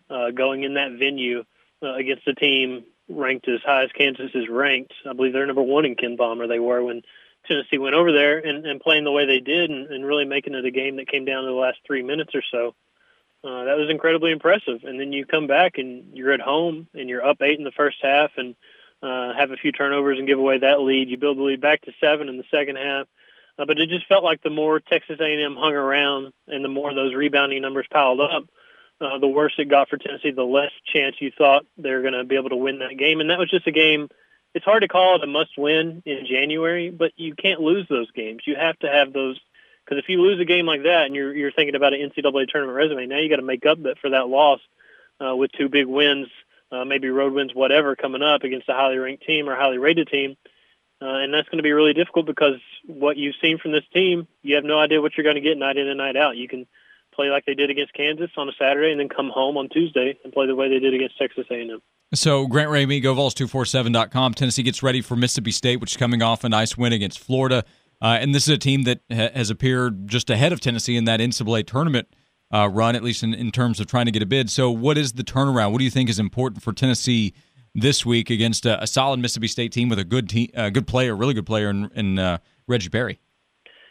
Uh, 0.09 0.31
going 0.31 0.63
in 0.63 0.75
that 0.75 0.91
venue 0.97 1.43
uh, 1.83 1.93
against 1.95 2.27
a 2.27 2.33
team 2.33 2.85
ranked 3.09 3.47
as 3.47 3.61
high 3.65 3.83
as 3.83 3.91
Kansas 3.91 4.31
is 4.33 4.49
ranked. 4.49 4.93
I 5.07 5.13
believe 5.13 5.33
they're 5.33 5.45
number 5.45 5.61
one 5.61 5.85
in 5.85 5.95
KenPom, 5.95 6.47
they 6.47 6.59
were 6.59 6.83
when 6.83 7.01
Tennessee 7.47 7.77
went 7.77 7.95
over 7.95 8.11
there 8.11 8.39
and, 8.39 8.65
and 8.65 8.81
playing 8.81 9.03
the 9.03 9.11
way 9.11 9.25
they 9.25 9.39
did 9.39 9.69
and, 9.69 9.87
and 9.91 10.05
really 10.05 10.25
making 10.25 10.55
it 10.55 10.65
a 10.65 10.71
game 10.71 10.95
that 10.97 11.07
came 11.07 11.25
down 11.25 11.43
to 11.43 11.49
the 11.49 11.55
last 11.55 11.77
three 11.85 12.01
minutes 12.01 12.33
or 12.33 12.43
so. 12.51 12.75
Uh, 13.43 13.65
that 13.65 13.77
was 13.77 13.89
incredibly 13.89 14.31
impressive. 14.31 14.83
And 14.83 14.99
then 14.99 15.13
you 15.13 15.25
come 15.25 15.45
back 15.45 15.77
and 15.77 16.15
you're 16.15 16.31
at 16.31 16.41
home 16.41 16.87
and 16.95 17.07
you're 17.09 17.25
up 17.25 17.41
eight 17.41 17.59
in 17.59 17.63
the 17.63 17.71
first 17.71 17.97
half 18.01 18.31
and 18.37 18.55
uh, 19.01 19.33
have 19.37 19.51
a 19.51 19.57
few 19.57 19.71
turnovers 19.71 20.17
and 20.17 20.27
give 20.27 20.39
away 20.39 20.59
that 20.59 20.81
lead. 20.81 21.09
You 21.09 21.17
build 21.17 21.37
the 21.37 21.43
lead 21.43 21.61
back 21.61 21.81
to 21.81 21.91
seven 22.01 22.29
in 22.29 22.37
the 22.37 22.43
second 22.51 22.77
half. 22.77 23.07
Uh, 23.57 23.65
but 23.65 23.79
it 23.79 23.89
just 23.89 24.07
felt 24.07 24.23
like 24.23 24.41
the 24.41 24.49
more 24.49 24.79
Texas 24.79 25.19
A&M 25.19 25.55
hung 25.55 25.73
around 25.73 26.33
and 26.47 26.63
the 26.63 26.69
more 26.69 26.93
those 26.93 27.13
rebounding 27.13 27.61
numbers 27.61 27.87
piled 27.89 28.19
up, 28.19 28.45
uh, 28.99 29.17
the 29.19 29.27
worse 29.27 29.53
it 29.57 29.69
got 29.69 29.89
for 29.89 29.97
Tennessee. 29.97 30.31
The 30.31 30.43
less 30.43 30.71
chance 30.93 31.15
you 31.19 31.31
thought 31.37 31.65
they 31.77 31.91
were 31.91 32.01
going 32.01 32.13
to 32.13 32.23
be 32.23 32.35
able 32.35 32.49
to 32.49 32.55
win 32.55 32.79
that 32.79 32.97
game, 32.97 33.19
and 33.19 33.29
that 33.29 33.39
was 33.39 33.49
just 33.49 33.67
a 33.67 33.71
game. 33.71 34.09
It's 34.53 34.65
hard 34.65 34.83
to 34.83 34.87
call 34.87 35.15
it 35.15 35.23
a 35.23 35.27
must-win 35.27 36.01
in 36.05 36.25
January, 36.29 36.89
but 36.89 37.11
you 37.17 37.35
can't 37.35 37.59
lose 37.59 37.87
those 37.89 38.09
games. 38.11 38.43
You 38.45 38.55
have 38.55 38.79
to 38.79 38.89
have 38.89 39.11
those 39.11 39.39
because 39.85 40.01
if 40.01 40.09
you 40.09 40.21
lose 40.21 40.39
a 40.39 40.45
game 40.45 40.65
like 40.65 40.83
that 40.83 41.05
and 41.05 41.15
you're 41.15 41.35
you're 41.35 41.51
thinking 41.51 41.75
about 41.75 41.93
an 41.93 42.09
NCAA 42.09 42.47
tournament 42.47 42.75
resume, 42.75 43.05
now 43.05 43.19
you 43.19 43.29
got 43.29 43.35
to 43.35 43.41
make 43.41 43.65
up 43.65 43.77
for 44.01 44.09
that 44.09 44.27
loss 44.27 44.59
uh, 45.19 45.35
with 45.35 45.51
two 45.51 45.69
big 45.69 45.87
wins, 45.87 46.27
uh, 46.75 46.85
maybe 46.85 47.09
road 47.09 47.33
wins, 47.33 47.51
whatever, 47.53 47.95
coming 47.95 48.21
up 48.21 48.43
against 48.43 48.69
a 48.69 48.73
highly 48.73 48.97
ranked 48.97 49.25
team 49.25 49.47
or 49.47 49.55
highly 49.55 49.77
rated 49.77 50.07
team. 50.07 50.35
Uh, 51.01 51.19
and 51.19 51.33
that's 51.33 51.47
going 51.49 51.57
to 51.57 51.63
be 51.63 51.73
really 51.73 51.93
difficult 51.93 52.25
because 52.25 52.55
what 52.85 53.17
you've 53.17 53.35
seen 53.41 53.57
from 53.57 53.71
this 53.71 53.83
team, 53.93 54.27
you 54.41 54.55
have 54.55 54.63
no 54.63 54.79
idea 54.79 55.01
what 55.01 55.11
you're 55.17 55.23
going 55.23 55.35
to 55.35 55.41
get 55.41 55.57
night 55.57 55.77
in 55.77 55.87
and 55.87 55.97
night 55.97 56.15
out. 56.15 56.37
You 56.37 56.47
can 56.47 56.65
play 57.13 57.29
like 57.29 57.45
they 57.45 57.53
did 57.53 57.69
against 57.69 57.93
Kansas 57.93 58.29
on 58.37 58.49
a 58.49 58.51
Saturday 58.57 58.91
and 58.91 58.99
then 58.99 59.09
come 59.09 59.29
home 59.29 59.57
on 59.57 59.69
Tuesday 59.69 60.17
and 60.23 60.33
play 60.33 60.47
the 60.47 60.55
way 60.55 60.69
they 60.69 60.79
did 60.79 60.93
against 60.93 61.17
Texas 61.17 61.45
A&M. 61.49 61.81
So 62.13 62.47
Grant 62.47 62.69
Ramey, 62.69 63.03
GoVols247.com. 63.03 64.33
Tennessee 64.35 64.63
gets 64.63 64.81
ready 64.83 65.01
for 65.01 65.15
Mississippi 65.15 65.51
State, 65.51 65.81
which 65.81 65.91
is 65.91 65.97
coming 65.97 66.21
off 66.21 66.43
a 66.43 66.49
nice 66.49 66.77
win 66.77 66.93
against 66.93 67.19
Florida. 67.19 67.65
Uh, 68.01 68.17
and 68.19 68.33
this 68.35 68.43
is 68.43 68.53
a 68.53 68.57
team 68.57 68.83
that 68.83 68.99
ha- 69.11 69.31
has 69.33 69.49
appeared 69.49 70.07
just 70.07 70.29
ahead 70.29 70.53
of 70.53 70.59
Tennessee 70.59 70.95
in 70.95 71.05
that 71.05 71.19
NCAA 71.19 71.65
tournament 71.65 72.07
uh, 72.53 72.69
run, 72.71 72.95
at 72.95 73.03
least 73.03 73.23
in, 73.23 73.33
in 73.33 73.51
terms 73.51 73.79
of 73.79 73.87
trying 73.87 74.05
to 74.05 74.11
get 74.11 74.21
a 74.21 74.25
bid. 74.25 74.49
So 74.49 74.69
what 74.69 74.97
is 74.97 75.13
the 75.13 75.23
turnaround? 75.23 75.71
What 75.71 75.79
do 75.79 75.83
you 75.83 75.91
think 75.91 76.09
is 76.09 76.19
important 76.19 76.63
for 76.63 76.73
Tennessee 76.73 77.33
this 77.73 78.05
week 78.05 78.29
against 78.29 78.65
a, 78.65 78.81
a 78.81 78.87
solid 78.87 79.19
Mississippi 79.19 79.47
State 79.47 79.71
team 79.71 79.89
with 79.89 79.99
a 79.99 80.03
good 80.03 80.29
team, 80.29 80.49
a 80.53 80.71
good 80.71 80.87
player, 80.87 81.15
really 81.15 81.33
good 81.33 81.45
player 81.45 81.69
in, 81.69 81.89
in 81.95 82.19
uh, 82.19 82.37
Reggie 82.67 82.89
Perry? 82.89 83.19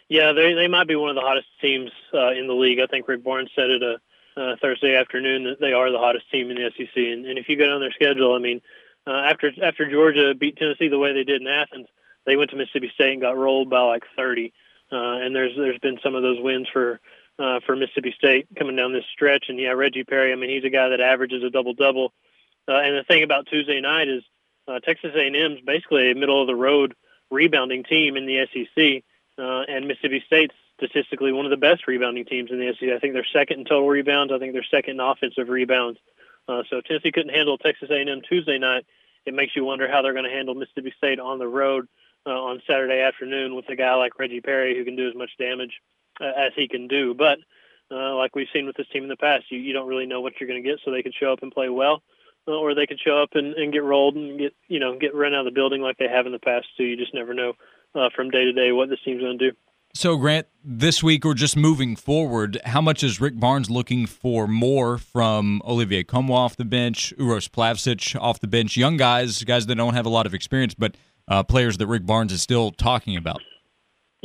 Yeah, 0.09 0.33
they 0.33 0.53
they 0.53 0.69
might 0.69 0.87
be 0.87 0.97
one 0.97 1.09
of 1.11 1.17
the 1.17 1.23
hottest 1.23 1.47
teams 1.61 1.91
uh, 2.13 2.33
in 2.33 2.47
the 2.47 2.55
league. 2.55 2.79
I 2.79 2.87
think 2.87 3.09
Rick 3.09 3.25
Barnes 3.25 3.51
said 3.57 3.71
it 3.71 3.83
a 3.83 3.97
uh, 4.37 4.57
Thursday 4.61 4.97
afternoon 4.97 5.45
that 5.45 5.61
they 5.61 5.73
are 5.73 5.91
the 5.91 5.99
hottest 5.99 6.31
team 6.31 6.51
in 6.51 6.57
the 6.57 6.71
SEC. 6.77 6.97
And, 6.97 7.25
and 7.25 7.39
if 7.39 7.49
you 7.49 7.57
go 7.57 7.67
down 7.67 7.81
their 7.81 7.93
schedule, 7.93 8.35
I 8.35 8.39
mean, 8.39 8.61
uh, 9.07 9.13
after 9.13 9.53
after 9.63 9.91
Georgia 9.91 10.35
beat 10.35 10.57
Tennessee 10.57 10.89
the 10.89 10.99
way 10.99 11.13
they 11.13 11.25
did 11.25 11.41
in 11.41 11.47
Athens, 11.47 11.87
they 12.27 12.37
went 12.37 12.51
to 12.51 12.57
Mississippi 12.57 12.91
State 12.95 13.13
and 13.13 13.21
got 13.21 13.37
rolled 13.37 13.71
by 13.71 13.81
like 13.81 14.05
30. 14.17 14.53
Uh, 14.93 14.97
and 14.97 15.35
there's 15.35 15.53
there's 15.57 15.79
been 15.79 15.99
some 16.03 16.15
of 16.15 16.23
those 16.23 16.41
wins 16.41 16.69
for 16.73 17.01
uh, 17.39 17.61
for 17.67 17.77
Mississippi 17.77 18.15
State 18.17 18.49
coming 18.57 18.77
down 18.77 18.93
this 18.93 19.05
stretch. 19.13 19.47
And 19.49 19.59
yeah, 19.59 19.71
Reggie 19.71 20.05
Perry. 20.05 20.33
I 20.33 20.37
mean, 20.37 20.51
he's 20.51 20.65
a 20.65 20.71
guy 20.71 20.89
that 20.91 21.01
averages 21.01 21.43
a 21.43 21.51
double 21.51 21.75
double. 21.75 22.13
Uh, 22.69 22.79
and 22.79 22.97
the 22.97 23.05
thing 23.05 23.23
about 23.23 23.47
Tuesday 23.47 23.81
night 23.81 24.09
is 24.09 24.23
uh, 24.67 24.81
Texas 24.81 25.13
A&M's 25.15 25.61
basically 25.67 26.11
a 26.11 26.15
middle 26.15 26.41
of 26.41 26.47
the 26.47 26.55
road 26.55 26.95
rebounding 27.31 27.85
team 27.85 28.17
in 28.17 28.27
the 28.27 28.47
SEC, 28.53 29.05
uh, 29.39 29.63
and 29.69 29.87
Mississippi 29.87 30.23
State's 30.27 30.55
statistically 30.77 31.33
one 31.33 31.45
of 31.45 31.51
the 31.51 31.57
best 31.57 31.87
rebounding 31.87 32.25
teams 32.25 32.51
in 32.51 32.59
the 32.59 32.73
SEC. 32.79 32.89
I 32.89 32.99
think 32.99 33.13
they're 33.15 33.27
second 33.33 33.61
in 33.61 33.65
total 33.65 33.89
rebounds. 33.89 34.33
I 34.33 34.39
think 34.39 34.53
they're 34.53 34.65
second 34.71 34.95
in 34.95 35.01
offensive 35.01 35.49
rebounds. 35.49 35.99
Uh, 36.49 36.63
so 36.69 36.81
Tennessee 36.81 37.13
couldn't 37.13 37.35
handle 37.35 37.59
Texas 37.59 37.91
A&M 37.91 38.21
Tuesday 38.29 38.59
night. 38.59 38.87
It 39.27 39.35
makes 39.35 39.57
you 39.57 39.65
wonder 39.65 39.91
how 39.91 40.03
they're 40.03 40.13
going 40.13 40.29
to 40.29 40.31
handle 40.31 40.55
Mississippi 40.55 40.93
State 40.97 41.19
on 41.19 41.39
the 41.39 41.49
road 41.49 41.89
uh, 42.27 42.31
on 42.31 42.63
Saturday 42.67 43.01
afternoon 43.01 43.55
with 43.55 43.69
a 43.69 43.77
guy 43.77 43.95
like 43.95 44.19
Reggie 44.19 44.41
Perry 44.41 44.77
who 44.77 44.85
can 44.85 44.97
do 44.97 45.09
as 45.09 45.15
much 45.15 45.31
damage 45.39 45.81
as 46.21 46.53
he 46.57 46.69
can 46.69 46.89
do. 46.89 47.15
But 47.15 47.39
uh, 47.91 48.15
like 48.17 48.35
we've 48.35 48.49
seen 48.53 48.67
with 48.67 48.77
this 48.77 48.89
team 48.93 49.03
in 49.03 49.09
the 49.09 49.17
past, 49.17 49.45
you, 49.51 49.59
you 49.59 49.73
don't 49.73 49.89
really 49.89 50.07
know 50.07 50.21
what 50.21 50.35
you're 50.39 50.49
going 50.49 50.63
to 50.63 50.69
get, 50.69 50.81
so 50.85 50.91
they 50.91 51.03
could 51.03 51.15
show 51.15 51.33
up 51.33 51.43
and 51.43 51.53
play 51.53 51.69
well, 51.69 52.03
uh, 52.49 52.53
or 52.53 52.75
they 52.75 52.87
could 52.87 53.01
show 53.01 53.23
up 53.23 53.31
and, 53.35 53.55
and 53.55 53.73
get 53.73 53.83
rolled 53.83 54.17
and 54.17 54.39
get 54.39 54.55
you 54.69 54.81
know 54.81 54.99
get 54.99 55.15
run 55.15 55.35
out 55.35 55.47
of 55.47 55.53
the 55.53 55.59
building 55.59 55.83
like 55.83 55.99
they 55.99 56.09
have 56.09 56.27
in 56.27 56.33
the 56.33 56.39
past. 56.39 56.67
So 56.77 56.83
you 56.83 56.97
just 56.97 57.15
never 57.15 57.35
know 57.35 57.55
uh, 57.95 58.09
from 58.15 58.31
day 58.31 58.45
to 58.45 58.53
day 58.53 58.73
what 58.73 58.89
this 58.89 58.99
team's 59.05 59.23
going 59.23 59.39
to 59.39 59.51
do. 59.51 59.57
So, 59.97 60.17
Grant, 60.17 60.49
this 60.65 61.05
week 61.05 61.25
or 61.25 61.35
just 61.35 61.57
moving 61.57 61.95
forward, 61.95 62.61
how 62.65 62.81
much 62.81 63.05
is 63.05 63.21
Rick 63.21 63.39
Barnes 63.39 63.71
looking 63.71 64.07
for 64.07 64.49
more 64.49 64.99
from 64.99 65.63
Olivier 65.65 66.03
Nkamhoua 66.03 66.31
off 66.31 66.57
the 66.57 66.65
bench, 66.65 67.15
Uros 67.17 67.49
Plavsic 67.49 68.21
off 68.21 68.41
the 68.41 68.49
bench, 68.49 68.77
young 68.77 68.97
guys, 68.97 69.45
guys 69.45 69.67
that 69.67 69.77
don't 69.77 69.95
have 69.95 70.05
a 70.05 70.09
lot 70.09 70.27
of 70.27 70.35
experience, 70.35 70.75
but 70.75 70.97
uh, 71.29 71.45
players 71.45 71.79
that 71.79 71.87
Rick 71.87 72.07
Barnes 72.07 72.33
is 72.33 72.43
still 72.43 72.73
talking 72.73 73.17
about? 73.17 73.41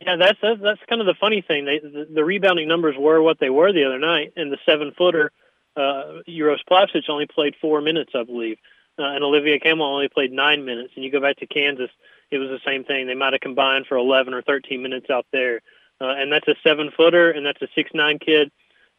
Yeah, 0.06 0.16
that's 0.16 0.40
that's, 0.42 0.80
kind 0.88 1.02
of 1.02 1.08
the 1.08 1.16
funny 1.20 1.42
thing. 1.42 1.66
They, 1.66 1.80
the, 1.80 2.08
the, 2.14 2.24
rebounding 2.24 2.68
numbers 2.68 2.96
were 2.98 3.22
what 3.22 3.40
they 3.40 3.50
were 3.50 3.74
the 3.74 3.86
other 3.86 4.00
night, 4.00 4.34
and 4.36 4.52
the 4.52 4.58
seven 4.66 4.94
footer 4.98 5.32
uh, 5.76 6.22
Uros 6.28 6.60
Plavsic 6.70 7.10
only 7.10 7.26
played 7.26 7.56
four 7.60 7.82
minutes, 7.82 8.12
I 8.16 8.24
believe, 8.24 8.58
uh, 8.98 9.04
and 9.04 9.24
Olivier 9.24 9.60
Nkamhoua 9.60 9.82
only 9.82 10.08
played 10.08 10.32
nine 10.32 10.64
minutes. 10.64 10.94
And 10.96 11.04
you 11.04 11.12
go 11.12 11.20
back 11.20 11.38
to 11.38 11.48
Kansas 11.48 11.90
it 12.32 12.38
was 12.38 12.50
the 12.50 12.60
same 12.66 12.84
thing. 12.84 13.08
They 13.08 13.16
might 13.16 13.34
have 13.34 13.42
combined 13.42 13.88
for 13.88 13.98
11 13.98 14.34
or 14.34 14.42
13 14.42 14.82
minutes 14.82 15.10
out 15.10 15.26
there. 15.32 15.62
Uh, 16.02 16.14
and 16.16 16.32
that's 16.32 16.48
a 16.48 16.56
seven 16.64 16.92
footer, 16.96 17.32
and 17.32 17.46
that's 17.46 17.62
a 17.62 17.68
six 17.76 17.92
nine 17.94 18.20
kid 18.20 18.52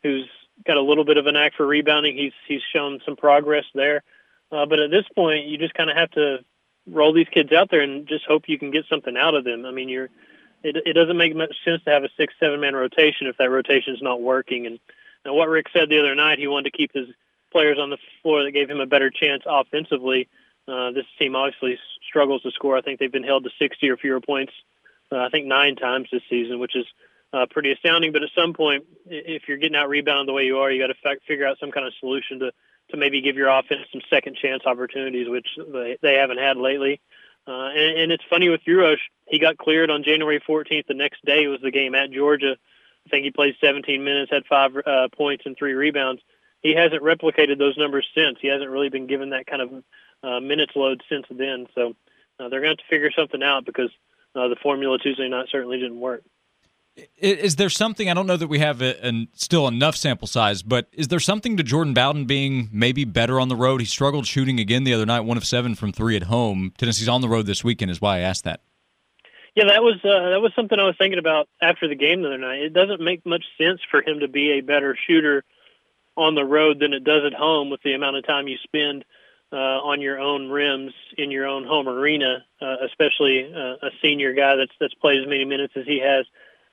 who's 0.02 0.28
got 0.66 0.76
a 0.76 0.82
little 0.82 1.04
bit 1.04 1.16
of 1.16 1.26
an 1.26 1.34
knack 1.34 1.54
for 1.56 1.66
rebounding. 1.66 2.14
He's 2.14 2.34
he's 2.46 2.60
shown 2.74 3.00
some 3.06 3.16
progress 3.16 3.64
there, 3.74 4.02
uh, 4.52 4.66
but 4.66 4.80
at 4.80 4.90
this 4.90 5.06
point, 5.14 5.46
you 5.46 5.56
just 5.56 5.72
kind 5.72 5.88
of 5.88 5.96
have 5.96 6.10
to 6.10 6.38
roll 6.86 7.14
these 7.14 7.28
kids 7.32 7.52
out 7.52 7.70
there 7.70 7.80
and 7.80 8.06
just 8.06 8.26
hope 8.26 8.48
you 8.48 8.58
can 8.58 8.70
get 8.70 8.84
something 8.90 9.16
out 9.16 9.34
of 9.34 9.44
them. 9.44 9.64
I 9.64 9.70
mean, 9.70 9.88
you're 9.88 10.10
it, 10.62 10.76
it 10.86 10.92
doesn't 10.92 11.16
make 11.16 11.34
much 11.34 11.54
sense 11.64 11.82
to 11.84 11.90
have 11.90 12.04
a 12.04 12.08
six 12.16 12.34
seven 12.40 12.60
man 12.60 12.74
rotation 12.74 13.26
if 13.26 13.36
that 13.38 13.50
rotation 13.50 13.94
is 13.94 14.02
not 14.02 14.20
working. 14.20 14.66
And, 14.66 14.78
and 15.24 15.34
what 15.34 15.48
Rick 15.48 15.66
said 15.72 15.88
the 15.88 16.00
other 16.00 16.14
night, 16.14 16.38
he 16.38 16.46
wanted 16.46 16.70
to 16.70 16.76
keep 16.76 16.92
his 16.92 17.08
players 17.52 17.78
on 17.78 17.90
the 17.90 17.98
floor 18.22 18.44
that 18.44 18.52
gave 18.52 18.70
him 18.70 18.80
a 18.80 18.86
better 18.86 19.10
chance 19.10 19.42
offensively 19.46 20.28
uh, 20.70 20.92
this 20.92 21.06
team 21.18 21.34
obviously 21.34 21.78
struggles 22.08 22.42
to 22.42 22.50
score. 22.52 22.76
I 22.76 22.80
think 22.80 23.00
they've 23.00 23.10
been 23.10 23.24
held 23.24 23.44
to 23.44 23.50
60 23.58 23.88
or 23.88 23.96
fewer 23.96 24.20
points, 24.20 24.52
uh, 25.10 25.18
I 25.18 25.28
think 25.28 25.46
nine 25.46 25.74
times 25.76 26.08
this 26.12 26.22
season, 26.30 26.60
which 26.60 26.76
is 26.76 26.86
uh, 27.32 27.46
pretty 27.50 27.72
astounding. 27.72 28.12
But 28.12 28.22
at 28.22 28.30
some 28.36 28.52
point, 28.52 28.84
if 29.06 29.48
you're 29.48 29.56
getting 29.56 29.76
out 29.76 29.88
rebounded 29.88 30.28
the 30.28 30.32
way 30.32 30.44
you 30.44 30.58
are, 30.58 30.70
you 30.70 30.80
got 30.80 30.92
to 30.92 31.10
f- 31.10 31.18
figure 31.26 31.46
out 31.46 31.58
some 31.58 31.72
kind 31.72 31.86
of 31.86 31.92
solution 32.00 32.38
to 32.40 32.52
to 32.90 32.96
maybe 32.96 33.20
give 33.20 33.36
your 33.36 33.48
offense 33.48 33.82
some 33.92 34.00
second 34.10 34.36
chance 34.36 34.64
opportunities, 34.66 35.28
which 35.28 35.46
they, 35.72 35.96
they 36.02 36.14
haven't 36.14 36.38
had 36.38 36.56
lately. 36.56 37.00
Uh, 37.50 37.68
and, 37.70 37.98
and 37.98 38.12
it's 38.12 38.22
funny 38.30 38.48
with 38.48 38.60
Uros, 38.64 38.98
he 39.26 39.40
got 39.40 39.58
cleared 39.58 39.90
on 39.90 40.04
January 40.04 40.40
14th. 40.48 40.86
The 40.86 40.94
next 40.94 41.24
day 41.24 41.48
was 41.48 41.60
the 41.60 41.72
game 41.72 41.96
at 41.96 42.12
Georgia. 42.12 42.56
I 43.06 43.10
think 43.10 43.24
he 43.24 43.32
played 43.32 43.56
17 43.60 44.04
minutes, 44.04 44.30
had 44.30 44.44
five 44.46 44.70
uh, 44.86 45.08
points 45.16 45.44
and 45.46 45.56
three 45.56 45.72
rebounds. 45.72 46.22
He 46.62 46.74
hasn't 46.76 47.02
replicated 47.02 47.58
those 47.58 47.76
numbers 47.76 48.06
since. 48.14 48.38
He 48.40 48.46
hasn't 48.46 48.70
really 48.70 48.88
been 48.88 49.08
given 49.08 49.30
that 49.30 49.46
kind 49.46 49.62
of 49.62 49.84
uh, 50.22 50.38
minutes 50.38 50.72
load 50.76 51.02
since 51.08 51.26
then. 51.28 51.66
So 51.74 51.96
uh, 52.38 52.48
they're 52.50 52.60
going 52.60 52.76
to 52.76 52.82
have 52.82 52.88
to 52.88 52.88
figure 52.88 53.10
something 53.10 53.42
out 53.42 53.64
because 53.64 53.90
uh, 54.36 54.46
the 54.46 54.56
formula 54.62 54.98
Tuesday 54.98 55.28
night 55.28 55.48
certainly 55.50 55.78
didn't 55.78 55.98
work. 55.98 56.22
Is 57.16 57.56
there 57.56 57.70
something 57.70 58.10
I 58.10 58.14
don't 58.14 58.26
know 58.26 58.36
that 58.36 58.48
we 58.48 58.58
have 58.58 58.82
a, 58.82 59.06
a, 59.06 59.28
still 59.34 59.68
enough 59.68 59.96
sample 59.96 60.26
size, 60.26 60.62
but 60.62 60.88
is 60.92 61.08
there 61.08 61.20
something 61.20 61.56
to 61.56 61.62
Jordan 61.62 61.94
Bowden 61.94 62.24
being 62.24 62.68
maybe 62.72 63.04
better 63.04 63.40
on 63.40 63.48
the 63.48 63.56
road? 63.56 63.80
He 63.80 63.86
struggled 63.86 64.26
shooting 64.26 64.58
again 64.58 64.84
the 64.84 64.92
other 64.92 65.06
night, 65.06 65.20
one 65.20 65.36
of 65.36 65.44
seven 65.44 65.74
from 65.74 65.92
three 65.92 66.16
at 66.16 66.24
home. 66.24 66.72
Tennessee's 66.76 67.08
on 67.08 67.20
the 67.20 67.28
road 67.28 67.46
this 67.46 67.62
weekend, 67.62 67.90
is 67.90 68.00
why 68.00 68.16
I 68.16 68.20
asked 68.20 68.44
that. 68.44 68.60
Yeah, 69.54 69.64
that 69.66 69.82
was 69.82 69.96
uh, 70.04 70.30
that 70.30 70.40
was 70.40 70.52
something 70.54 70.78
I 70.78 70.84
was 70.84 70.96
thinking 70.98 71.18
about 71.18 71.48
after 71.60 71.88
the 71.88 71.96
game 71.96 72.22
the 72.22 72.28
other 72.28 72.38
night. 72.38 72.60
It 72.60 72.72
doesn't 72.72 73.00
make 73.00 73.26
much 73.26 73.44
sense 73.58 73.80
for 73.90 74.02
him 74.02 74.20
to 74.20 74.28
be 74.28 74.58
a 74.58 74.60
better 74.60 74.96
shooter 75.06 75.44
on 76.16 76.34
the 76.34 76.44
road 76.44 76.78
than 76.80 76.92
it 76.92 77.04
does 77.04 77.22
at 77.26 77.34
home 77.34 77.70
with 77.70 77.82
the 77.82 77.94
amount 77.94 78.16
of 78.16 78.26
time 78.26 78.46
you 78.46 78.56
spend 78.62 79.04
uh, 79.52 79.56
on 79.56 80.00
your 80.00 80.20
own 80.20 80.48
rims 80.48 80.92
in 81.18 81.30
your 81.30 81.46
own 81.46 81.64
home 81.64 81.88
arena, 81.88 82.44
uh, 82.60 82.76
especially 82.86 83.52
uh, 83.52 83.86
a 83.86 83.90
senior 84.02 84.34
guy 84.34 84.56
that's 84.56 84.72
that's 84.80 84.94
played 84.94 85.20
as 85.20 85.28
many 85.28 85.44
minutes 85.44 85.74
as 85.76 85.86
he 85.86 86.00
has 86.00 86.26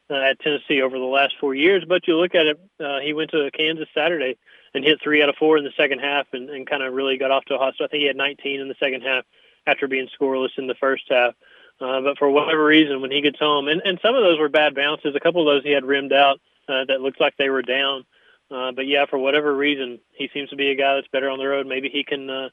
at 0.10 0.40
Tennessee 0.40 0.82
over 0.82 0.98
the 0.98 1.06
last 1.06 1.36
four 1.40 1.54
years. 1.54 1.84
But 1.88 2.08
you 2.08 2.18
look 2.18 2.36
at 2.36 2.48
it, 2.48 2.60
uh, 2.80 3.00
he 3.00 3.14
went 3.14 3.32
to 3.32 3.50
Kansas 3.52 3.88
Saturday 3.94 4.38
and 4.74 4.84
hit 4.84 5.00
three 5.02 5.22
out 5.22 5.30
of 5.30 5.36
four 5.36 5.58
in 5.58 5.64
the 5.64 5.72
second 5.78 6.00
half, 6.00 6.28
and, 6.34 6.50
and 6.50 6.68
kind 6.68 6.84
of 6.84 6.94
really 6.94 7.18
got 7.18 7.32
off 7.32 7.46
to 7.46 7.56
a 7.56 7.58
hot 7.58 7.76
start. 7.76 7.90
I 7.90 7.92
think 7.92 8.02
he 8.02 8.08
had 8.08 8.16
19 8.16 8.60
in 8.60 8.68
the 8.68 8.76
second 8.80 9.02
half 9.02 9.26
after 9.66 9.88
being 9.88 10.08
scoreless 10.20 10.58
in 10.58 10.68
the 10.68 10.76
first 10.76 11.04
half. 11.10 11.34
Uh, 11.80 12.02
but 12.02 12.18
for 12.18 12.30
whatever 12.30 12.66
reason, 12.66 13.02
when 13.02 13.12
he 13.12 13.22
gets 13.22 13.38
home, 13.38 13.68
and, 13.68 13.82
and 13.86 14.00
some 14.02 14.16
of 14.16 14.24
those 14.24 14.40
were 14.40 14.50
bad 14.50 14.74
bounces, 14.74 15.16
a 15.16 15.20
couple 15.20 15.42
of 15.42 15.54
those 15.54 15.64
he 15.64 15.72
had 15.72 15.86
rimmed 15.86 16.14
out 16.14 16.40
uh, 16.68 16.86
that 16.86 17.02
looked 17.02 17.22
like 17.22 17.36
they 17.38 17.50
were 17.50 17.62
down. 17.62 18.04
Uh, 18.50 18.72
but 18.72 18.88
yeah, 18.88 19.06
for 19.06 19.20
whatever 19.20 19.54
reason, 19.54 20.00
he 20.14 20.30
seems 20.34 20.50
to 20.50 20.56
be 20.56 20.72
a 20.72 20.76
guy 20.76 20.96
that's 20.96 21.08
better 21.10 21.30
on 21.30 21.38
the 21.38 21.48
road. 21.48 21.68
Maybe 21.68 21.90
he 21.90 22.04
can 22.04 22.30
uh, 22.30 22.50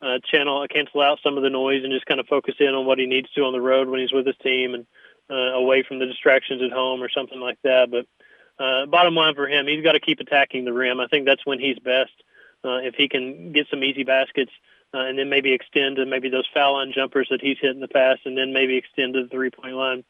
uh, 0.00 0.18
channel, 0.30 0.64
cancel 0.68 1.00
out 1.00 1.18
some 1.22 1.36
of 1.36 1.42
the 1.42 1.50
noise 1.50 1.82
and 1.82 1.92
just 1.92 2.06
kind 2.06 2.20
of 2.20 2.26
focus 2.26 2.54
in 2.60 2.74
on 2.74 2.86
what 2.86 2.98
he 2.98 3.06
needs 3.06 3.30
to 3.30 3.42
on 3.42 3.52
the 3.52 3.60
road 3.60 3.88
when 3.88 4.00
he's 4.00 4.12
with 4.12 4.26
his 4.26 4.36
team 4.42 4.74
and 4.74 4.86
uh, 5.30 5.34
away 5.34 5.82
from 5.82 5.98
the 5.98 6.06
distractions 6.06 6.62
at 6.62 6.72
home 6.72 7.02
or 7.02 7.08
something 7.08 7.40
like 7.40 7.58
that. 7.62 7.90
But 7.90 8.06
uh, 8.62 8.86
bottom 8.86 9.14
line 9.14 9.34
for 9.34 9.48
him, 9.48 9.66
he's 9.66 9.82
got 9.82 9.92
to 9.92 10.00
keep 10.00 10.20
attacking 10.20 10.64
the 10.64 10.72
rim. 10.72 11.00
I 11.00 11.06
think 11.06 11.26
that's 11.26 11.46
when 11.46 11.60
he's 11.60 11.78
best. 11.78 12.12
Uh, 12.64 12.78
if 12.78 12.94
he 12.96 13.08
can 13.08 13.52
get 13.52 13.68
some 13.70 13.84
easy 13.84 14.02
baskets 14.02 14.50
uh, 14.92 14.98
and 14.98 15.18
then 15.18 15.28
maybe 15.28 15.52
extend 15.52 15.96
to 15.96 16.06
maybe 16.06 16.28
those 16.28 16.48
foul 16.52 16.74
line 16.74 16.92
jumpers 16.92 17.28
that 17.30 17.40
he's 17.40 17.58
hit 17.60 17.70
in 17.70 17.80
the 17.80 17.88
past, 17.88 18.20
and 18.24 18.36
then 18.36 18.52
maybe 18.52 18.76
extend 18.76 19.14
to 19.14 19.22
the 19.22 19.28
three 19.28 19.50
point 19.50 19.74
line. 19.74 20.04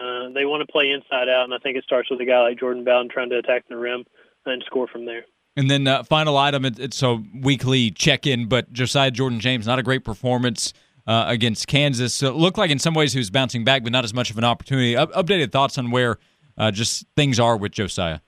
Uh, 0.00 0.28
they 0.34 0.44
want 0.44 0.66
to 0.66 0.72
play 0.72 0.90
inside 0.90 1.28
out, 1.28 1.44
and 1.44 1.54
I 1.54 1.58
think 1.58 1.76
it 1.76 1.84
starts 1.84 2.10
with 2.10 2.20
a 2.20 2.24
guy 2.24 2.40
like 2.40 2.58
Jordan 2.58 2.84
Bowden 2.84 3.08
trying 3.08 3.30
to 3.30 3.38
attack 3.38 3.68
the 3.68 3.76
rim 3.76 4.04
and 4.44 4.62
score 4.66 4.88
from 4.88 5.04
there. 5.04 5.24
And 5.56 5.70
then 5.70 5.86
uh, 5.86 6.02
final 6.02 6.36
item, 6.36 6.64
it, 6.64 6.80
it's 6.80 7.00
a 7.02 7.22
weekly 7.32 7.92
check 7.92 8.26
in, 8.26 8.46
but 8.46 8.72
Josiah 8.72 9.12
Jordan 9.12 9.38
James, 9.38 9.68
not 9.68 9.78
a 9.78 9.84
great 9.84 10.04
performance 10.04 10.72
uh, 11.06 11.24
against 11.26 11.66
Kansas. 11.66 12.14
So 12.14 12.28
it 12.28 12.36
looked 12.36 12.58
like 12.58 12.70
in 12.70 12.78
some 12.78 12.94
ways 12.94 13.12
he 13.12 13.18
was 13.18 13.30
bouncing 13.30 13.64
back, 13.64 13.82
but 13.82 13.92
not 13.92 14.04
as 14.04 14.14
much 14.14 14.30
of 14.30 14.38
an 14.38 14.44
opportunity. 14.44 14.96
Up- 14.96 15.12
updated 15.12 15.52
thoughts 15.52 15.78
on 15.78 15.90
where 15.90 16.18
uh, 16.56 16.70
just 16.70 17.06
things 17.16 17.38
are 17.40 17.56
with 17.56 17.72
Josiah. 17.72 18.20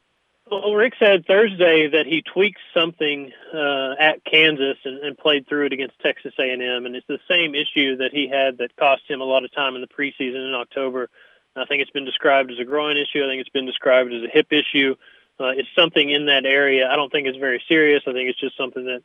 Well, 0.51 0.75
Rick 0.75 0.95
said 1.01 1.27
Thursday 1.27 1.89
that 1.89 2.07
he 2.07 2.23
tweaked 2.23 2.61
something 2.73 3.33
uh, 3.53 3.95
at 3.99 4.25
Kansas 4.25 4.77
and, 4.85 4.99
and 5.01 5.19
played 5.19 5.49
through 5.49 5.67
it 5.67 5.73
against 5.73 5.99
Texas 6.01 6.35
A&M, 6.39 6.87
and 6.87 6.95
it's 6.95 7.07
the 7.09 7.19
same 7.29 7.57
issue 7.57 7.97
that 7.97 8.11
he 8.13 8.29
had 8.29 8.59
that 8.59 8.77
cost 8.77 9.03
him 9.09 9.21
a 9.21 9.25
lot 9.25 9.45
of 9.45 9.53
time 9.53 9.75
in 9.75 9.81
the 9.81 9.89
preseason 9.89 10.49
in 10.49 10.55
October. 10.55 11.09
I 11.57 11.65
think 11.65 11.83
it's 11.83 11.91
been 11.91 12.05
described 12.05 12.53
as 12.53 12.59
a 12.61 12.65
groin 12.65 12.97
issue. 12.97 13.25
I 13.25 13.29
think 13.29 13.41
it's 13.41 13.51
been 13.51 13.67
described 13.67 14.13
as 14.13 14.23
a 14.23 14.29
hip 14.29 14.53
issue. 14.53 14.95
Uh, 15.41 15.49
it's 15.49 15.69
something 15.75 16.11
in 16.11 16.27
that 16.27 16.45
area. 16.45 16.89
I 16.89 16.97
don't 16.97 17.11
think 17.11 17.27
it's 17.27 17.39
very 17.39 17.63
serious. 17.67 18.03
I 18.07 18.13
think 18.13 18.29
it's 18.29 18.41
just 18.41 18.57
something 18.57 18.85
that 18.85 19.03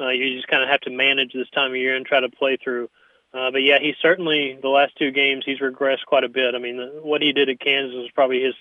uh, 0.00 0.08
you 0.10 0.34
just 0.34 0.48
kind 0.48 0.62
of 0.62 0.68
have 0.68 0.80
to 0.80 0.90
manage 0.90 1.32
this 1.32 1.50
time 1.50 1.70
of 1.70 1.76
year 1.76 1.94
and 1.94 2.04
try 2.04 2.20
to 2.20 2.28
play 2.28 2.56
through. 2.62 2.88
Uh, 3.32 3.50
but 3.50 3.62
yeah, 3.62 3.78
he 3.78 3.94
certainly 4.02 4.58
the 4.60 4.68
last 4.68 4.96
two 4.98 5.10
games 5.12 5.44
he's 5.46 5.60
regressed 5.60 6.04
quite 6.06 6.24
a 6.24 6.28
bit. 6.28 6.54
I 6.54 6.58
mean, 6.58 6.80
what 7.02 7.22
he 7.22 7.32
did 7.32 7.48
at 7.48 7.60
Kansas 7.60 7.94
was 7.94 8.10
probably 8.14 8.42
his 8.42 8.54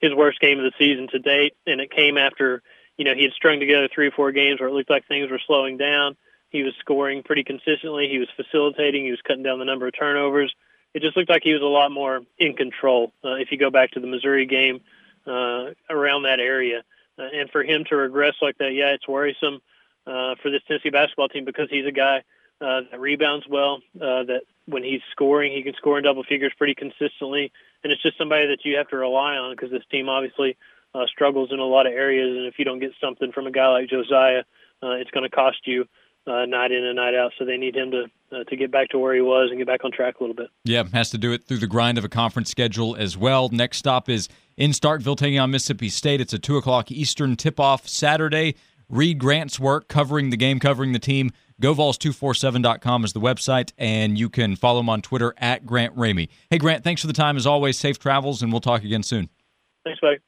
his 0.00 0.14
worst 0.14 0.40
game 0.40 0.58
of 0.58 0.64
the 0.64 0.72
season 0.78 1.08
to 1.08 1.18
date, 1.18 1.54
and 1.66 1.80
it 1.80 1.90
came 1.90 2.16
after 2.16 2.62
you 2.96 3.04
know 3.04 3.14
he 3.14 3.24
had 3.24 3.32
strung 3.32 3.58
together 3.58 3.88
three 3.92 4.08
or 4.08 4.12
four 4.12 4.30
games 4.30 4.60
where 4.60 4.68
it 4.68 4.72
looked 4.72 4.90
like 4.90 5.06
things 5.06 5.30
were 5.30 5.40
slowing 5.46 5.76
down. 5.76 6.16
He 6.50 6.62
was 6.62 6.74
scoring 6.80 7.22
pretty 7.22 7.44
consistently. 7.44 8.08
He 8.08 8.18
was 8.18 8.28
facilitating. 8.36 9.04
He 9.04 9.10
was 9.10 9.22
cutting 9.26 9.42
down 9.42 9.58
the 9.58 9.64
number 9.64 9.86
of 9.86 9.94
turnovers. 9.98 10.54
It 10.94 11.00
just 11.00 11.16
looked 11.16 11.30
like 11.30 11.42
he 11.42 11.54
was 11.54 11.62
a 11.62 11.66
lot 11.66 11.90
more 11.90 12.20
in 12.38 12.54
control. 12.54 13.12
Uh, 13.24 13.36
if 13.36 13.50
you 13.50 13.58
go 13.58 13.70
back 13.70 13.92
to 13.92 14.00
the 14.00 14.06
Missouri 14.06 14.46
game, 14.46 14.82
uh, 15.26 15.70
around 15.88 16.24
that 16.24 16.40
area, 16.40 16.82
uh, 17.18 17.22
and 17.22 17.50
for 17.50 17.62
him 17.62 17.84
to 17.88 17.96
regress 17.96 18.34
like 18.42 18.58
that, 18.58 18.72
yeah, 18.74 18.90
it's 18.90 19.08
worrisome 19.08 19.60
uh, 20.06 20.34
for 20.42 20.50
this 20.50 20.60
Tennessee 20.68 20.90
basketball 20.90 21.28
team 21.28 21.44
because 21.44 21.68
he's 21.70 21.86
a 21.86 21.92
guy 21.92 22.22
uh, 22.62 22.82
that 22.90 23.00
rebounds 23.00 23.46
well. 23.48 23.82
Uh, 23.96 24.24
that 24.24 24.42
when 24.66 24.84
he's 24.84 25.00
scoring, 25.10 25.52
he 25.52 25.62
can 25.62 25.74
score 25.74 25.98
in 25.98 26.04
double 26.04 26.22
figures 26.22 26.52
pretty 26.56 26.74
consistently, 26.74 27.50
and 27.82 27.92
it's 27.92 28.02
just 28.02 28.16
somebody 28.16 28.46
that 28.46 28.58
you 28.64 28.76
have 28.76 28.88
to 28.88 28.96
rely 28.96 29.34
on 29.34 29.54
because 29.54 29.70
this 29.70 29.82
team 29.90 30.08
obviously 30.08 30.56
uh, 30.94 31.06
struggles 31.06 31.50
in 31.52 31.58
a 31.58 31.64
lot 31.64 31.86
of 31.86 31.92
areas, 31.92 32.36
and 32.36 32.46
if 32.46 32.58
you 32.58 32.64
don't 32.64 32.78
get 32.78 32.92
something 33.00 33.32
from 33.32 33.46
a 33.46 33.50
guy 33.50 33.68
like 33.68 33.88
Josiah, 33.88 34.44
uh, 34.82 34.90
it's 34.92 35.10
going 35.10 35.28
to 35.28 35.34
cost 35.34 35.58
you 35.64 35.86
uh, 36.26 36.44
night 36.46 36.70
in 36.70 36.84
and 36.84 36.96
night 36.96 37.14
out. 37.14 37.32
So 37.38 37.44
they 37.44 37.56
need 37.56 37.74
him 37.74 37.90
to 37.90 38.04
uh, 38.32 38.44
to 38.44 38.56
get 38.56 38.70
back 38.70 38.90
to 38.90 38.98
where 38.98 39.14
he 39.14 39.20
was 39.20 39.50
and 39.50 39.58
get 39.58 39.66
back 39.66 39.84
on 39.84 39.92
track 39.92 40.20
a 40.20 40.22
little 40.22 40.36
bit. 40.36 40.48
Yeah, 40.64 40.84
has 40.92 41.10
to 41.10 41.18
do 41.18 41.32
it 41.32 41.44
through 41.44 41.58
the 41.58 41.66
grind 41.66 41.98
of 41.98 42.04
a 42.04 42.08
conference 42.08 42.50
schedule 42.50 42.96
as 42.96 43.16
well. 43.16 43.48
Next 43.50 43.78
stop 43.78 44.08
is 44.08 44.28
in 44.56 44.70
Starkville 44.70 45.16
taking 45.16 45.38
on 45.38 45.50
Mississippi 45.50 45.88
State. 45.88 46.20
It's 46.20 46.32
a 46.32 46.38
two 46.38 46.56
o'clock 46.56 46.90
Eastern 46.90 47.36
tip 47.36 47.58
off 47.58 47.88
Saturday. 47.88 48.54
Read 48.88 49.18
Grant's 49.18 49.58
work 49.58 49.88
covering 49.88 50.30
the 50.30 50.36
game, 50.36 50.58
covering 50.58 50.92
the 50.92 50.98
team. 50.98 51.30
GoVols247.com 51.62 53.04
is 53.04 53.12
the 53.12 53.20
website, 53.20 53.72
and 53.78 54.18
you 54.18 54.28
can 54.28 54.56
follow 54.56 54.80
him 54.80 54.88
on 54.88 55.00
Twitter 55.00 55.32
at 55.38 55.64
Grant 55.64 55.96
Ramey. 55.96 56.28
Hey, 56.50 56.58
Grant, 56.58 56.82
thanks 56.82 57.00
for 57.00 57.06
the 57.06 57.12
time 57.12 57.36
as 57.36 57.46
always. 57.46 57.78
Safe 57.78 58.00
travels, 58.00 58.42
and 58.42 58.50
we'll 58.50 58.60
talk 58.60 58.82
again 58.82 59.04
soon. 59.04 59.28
Thanks, 59.84 60.00
buddy. 60.00 60.18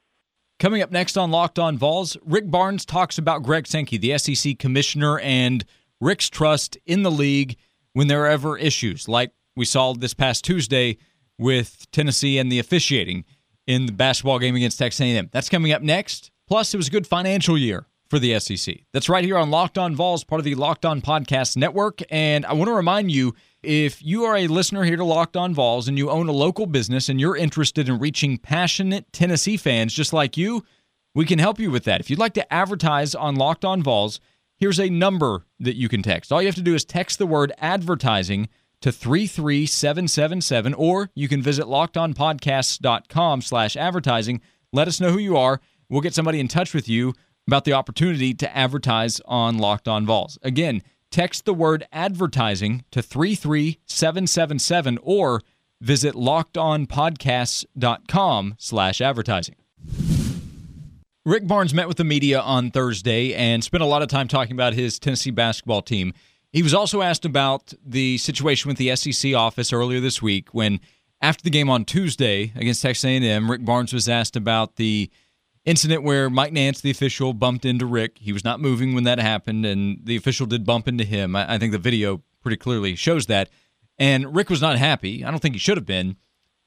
Coming 0.61 0.81
up 0.81 0.93
next 0.93 1.17
on 1.17 1.33
Locked 1.33 1.59
On 1.59 1.77
Vols, 1.77 2.17
Rick 2.25 2.49
Barnes 2.49 2.85
talks 2.85 3.19
about 3.19 3.43
Greg 3.43 3.67
Sankey, 3.67 3.99
the 3.99 4.17
SEC 4.17 4.61
commissioner, 4.61 5.19
and 5.19 5.65
Rick's 6.01 6.31
trust 6.31 6.79
in 6.87 7.03
the 7.03 7.11
league 7.11 7.57
when 7.95 8.07
there 8.07 8.23
are 8.23 8.29
ever 8.29 8.57
issues, 8.57 9.09
like 9.09 9.33
we 9.57 9.65
saw 9.65 9.93
this 9.93 10.15
past 10.15 10.45
Tuesday 10.45 10.99
with 11.37 11.91
Tennessee 11.91 12.39
and 12.39 12.51
the 12.51 12.61
officiating 12.61 13.25
in 13.67 13.87
the 13.87 13.93
basketball 13.93 14.39
game 14.39 14.55
against 14.55 14.79
Texas 14.79 15.01
A&M. 15.01 15.31
That's 15.33 15.49
coming 15.49 15.73
up 15.73 15.83
next. 15.83 16.31
Plus, 16.47 16.73
it 16.73 16.77
was 16.77 16.87
a 16.87 16.93
good 16.93 17.09
financial 17.09 17.59
year 17.59 17.87
for 18.09 18.19
the 18.19 18.39
SEC. 18.39 18.77
That's 18.93 19.09
right 19.09 19.25
here 19.25 19.39
on 19.39 19.51
Locked 19.51 19.79
On 19.79 19.95
Vols, 19.95 20.25
part 20.25 20.39
of 20.39 20.45
the 20.45 20.55
Locked 20.55 20.85
On 20.85 21.01
Podcast 21.01 21.57
Network. 21.57 22.01
And 22.11 22.45
I 22.47 22.53
want 22.53 22.69
to 22.69 22.75
remind 22.75 23.11
you 23.11 23.35
if 23.63 24.03
you 24.03 24.25
are 24.25 24.37
a 24.37 24.47
listener 24.47 24.85
here 24.85 24.97
to 24.97 25.05
Locked 25.05 25.37
On 25.37 25.55
Vols 25.55 25.89
and 25.89 25.97
you 25.97 26.11
own 26.11 26.29
a 26.29 26.33
local 26.33 26.67
business 26.67 27.09
and 27.09 27.21
you're 27.21 27.37
interested 27.37 27.89
in 27.89 27.99
reaching 27.99 28.39
passionate 28.39 29.13
Tennessee 29.13 29.57
fans 29.57 29.95
just 29.95 30.13
like 30.13 30.37
you, 30.37 30.65
we 31.15 31.25
can 31.25 31.39
help 31.39 31.59
you 31.59 31.71
with 31.71 31.85
that. 31.85 32.01
If 32.01 32.11
you'd 32.11 32.19
like 32.19 32.35
to 32.35 32.53
advertise 32.53 33.15
on 33.15 33.37
Locked 33.37 33.65
On 33.65 33.83
Vols, 33.83 34.21
here's 34.57 34.81
a 34.81 34.91
number 34.91 35.47
that 35.61 35.77
you 35.77 35.89
can 35.89 36.03
text. 36.03 36.33
All 36.33 36.43
you 36.43 36.49
have 36.49 36.55
to 36.57 36.63
do 36.63 36.75
is 36.75 36.85
text 36.85 37.19
the 37.19 37.27
word 37.27 37.53
advertising 37.59 38.49
to 38.83 38.93
33777 38.93 40.75
or 40.75 41.11
you 41.15 41.27
can 41.27 41.41
visit 41.41 41.65
lockedonpodcasts.com 41.65 43.41
slash 43.41 43.77
advertising. 43.77 44.43
Let 44.73 44.89
us 44.89 45.01
know 45.01 45.11
who 45.11 45.19
you 45.19 45.39
are. 45.39 45.61
We'll 45.89 46.03
get 46.03 46.15
somebody 46.15 46.41
in 46.41 46.49
touch 46.49 46.75
with 46.75 46.89
you 46.89 47.15
about 47.47 47.65
the 47.65 47.73
opportunity 47.73 48.35
to 48.35 48.57
advertise 48.57 49.21
on 49.27 49.59
Locked 49.59 49.89
On 49.89 50.07
Vols. 50.07 50.39
Again, 50.43 50.83
text 51.11 51.45
the 51.45 51.55
word 51.55 51.87
advertising 51.93 52.85
to 52.91 53.03
33777 53.03 54.99
or 55.03 55.43
visit 55.81 56.15
lockedonpodcasts.com 56.15 58.55
slash 58.59 59.01
advertising. 59.01 59.57
Rick 61.27 61.47
Barnes 61.47 61.73
met 61.73 61.89
with 61.89 61.97
the 61.97 62.05
media 62.05 62.39
on 62.41 62.71
Thursday 62.71 63.35
and 63.35 63.65
spent 63.65 63.83
a 63.83 63.87
lot 63.87 64.03
of 64.03 64.09
time 64.09 64.29
talking 64.29 64.53
about 64.53 64.75
his 64.75 64.99
Tennessee 64.99 65.31
basketball 65.31 65.81
team. 65.81 66.13
He 66.53 66.63
was 66.63 66.75
also 66.75 67.01
asked 67.01 67.25
about 67.25 67.73
the 67.85 68.19
situation 68.19 68.69
with 68.69 68.77
the 68.77 68.95
SEC 68.95 69.35
office 69.35 69.73
earlier 69.73 70.01
this 70.01 70.21
week 70.21 70.53
when 70.53 70.81
after 71.21 71.43
the 71.43 71.51
game 71.51 71.71
on 71.71 71.87
Tuesday 71.87 72.53
against 72.55 72.83
Texas 72.83 73.05
A&M, 73.05 73.51
Rick 73.51 73.65
Barnes 73.65 73.95
was 73.95 74.09
asked 74.09 74.37
about 74.37 74.77
the 74.77 75.11
incident 75.65 76.03
where 76.03 76.29
Mike 76.29 76.53
Nance, 76.53 76.81
the 76.81 76.91
official, 76.91 77.33
bumped 77.33 77.65
into 77.65 77.87
Rick. 77.87 78.19
He 78.19 78.33
was 78.33 78.45
not 78.45 78.61
moving 78.61 78.95
when 78.95 79.05
that 79.05 79.19
happened, 79.19 79.65
and 79.65 80.01
the 80.05 80.17
official 80.17 80.47
did 80.47 80.65
bump 80.65 80.89
into 80.89 81.05
him. 81.05 81.35
I, 81.35 81.59
think 81.59 81.73
the 81.73 81.79
video 81.79 82.23
pretty 82.43 82.57
clearly 82.57 82.97
shows 82.97 83.27
that. 83.27 83.49
And 83.99 84.35
Rick 84.35 84.51
was 84.51 84.61
not 84.61 84.77
happy. 84.77 85.25
I 85.25 85.31
don't 85.31 85.41
think 85.41 85.55
he 85.55 85.61
should 85.61 85.77
have 85.77 85.87
been. 85.87 86.17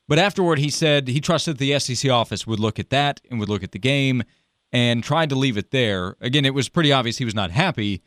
But 0.08 0.20
afterward, 0.20 0.60
he 0.60 0.70
said 0.70 1.10
he 1.10 1.20
trusted 1.20 1.58
the 1.58 1.78
SEC 1.80 2.10
office 2.10 2.48
would 2.48 2.60
look 2.60 2.80
at 2.80 2.90
that 2.92 3.20
and 3.30 3.40
would 3.40 3.50
look 3.50 3.64
at 3.64 3.74
the 3.74 3.80
game 3.80 4.24
and 4.72 5.04
tried 5.04 5.30
to 5.30 5.36
leave 5.36 5.58
it 5.58 5.72
there. 5.72 6.16
Again, 6.22 6.46
it 6.46 6.54
was 6.54 6.70
pretty 6.70 6.92
obvious 6.92 7.18
he 7.18 7.26
was 7.26 7.36
not 7.36 7.52
happy, 7.52 8.02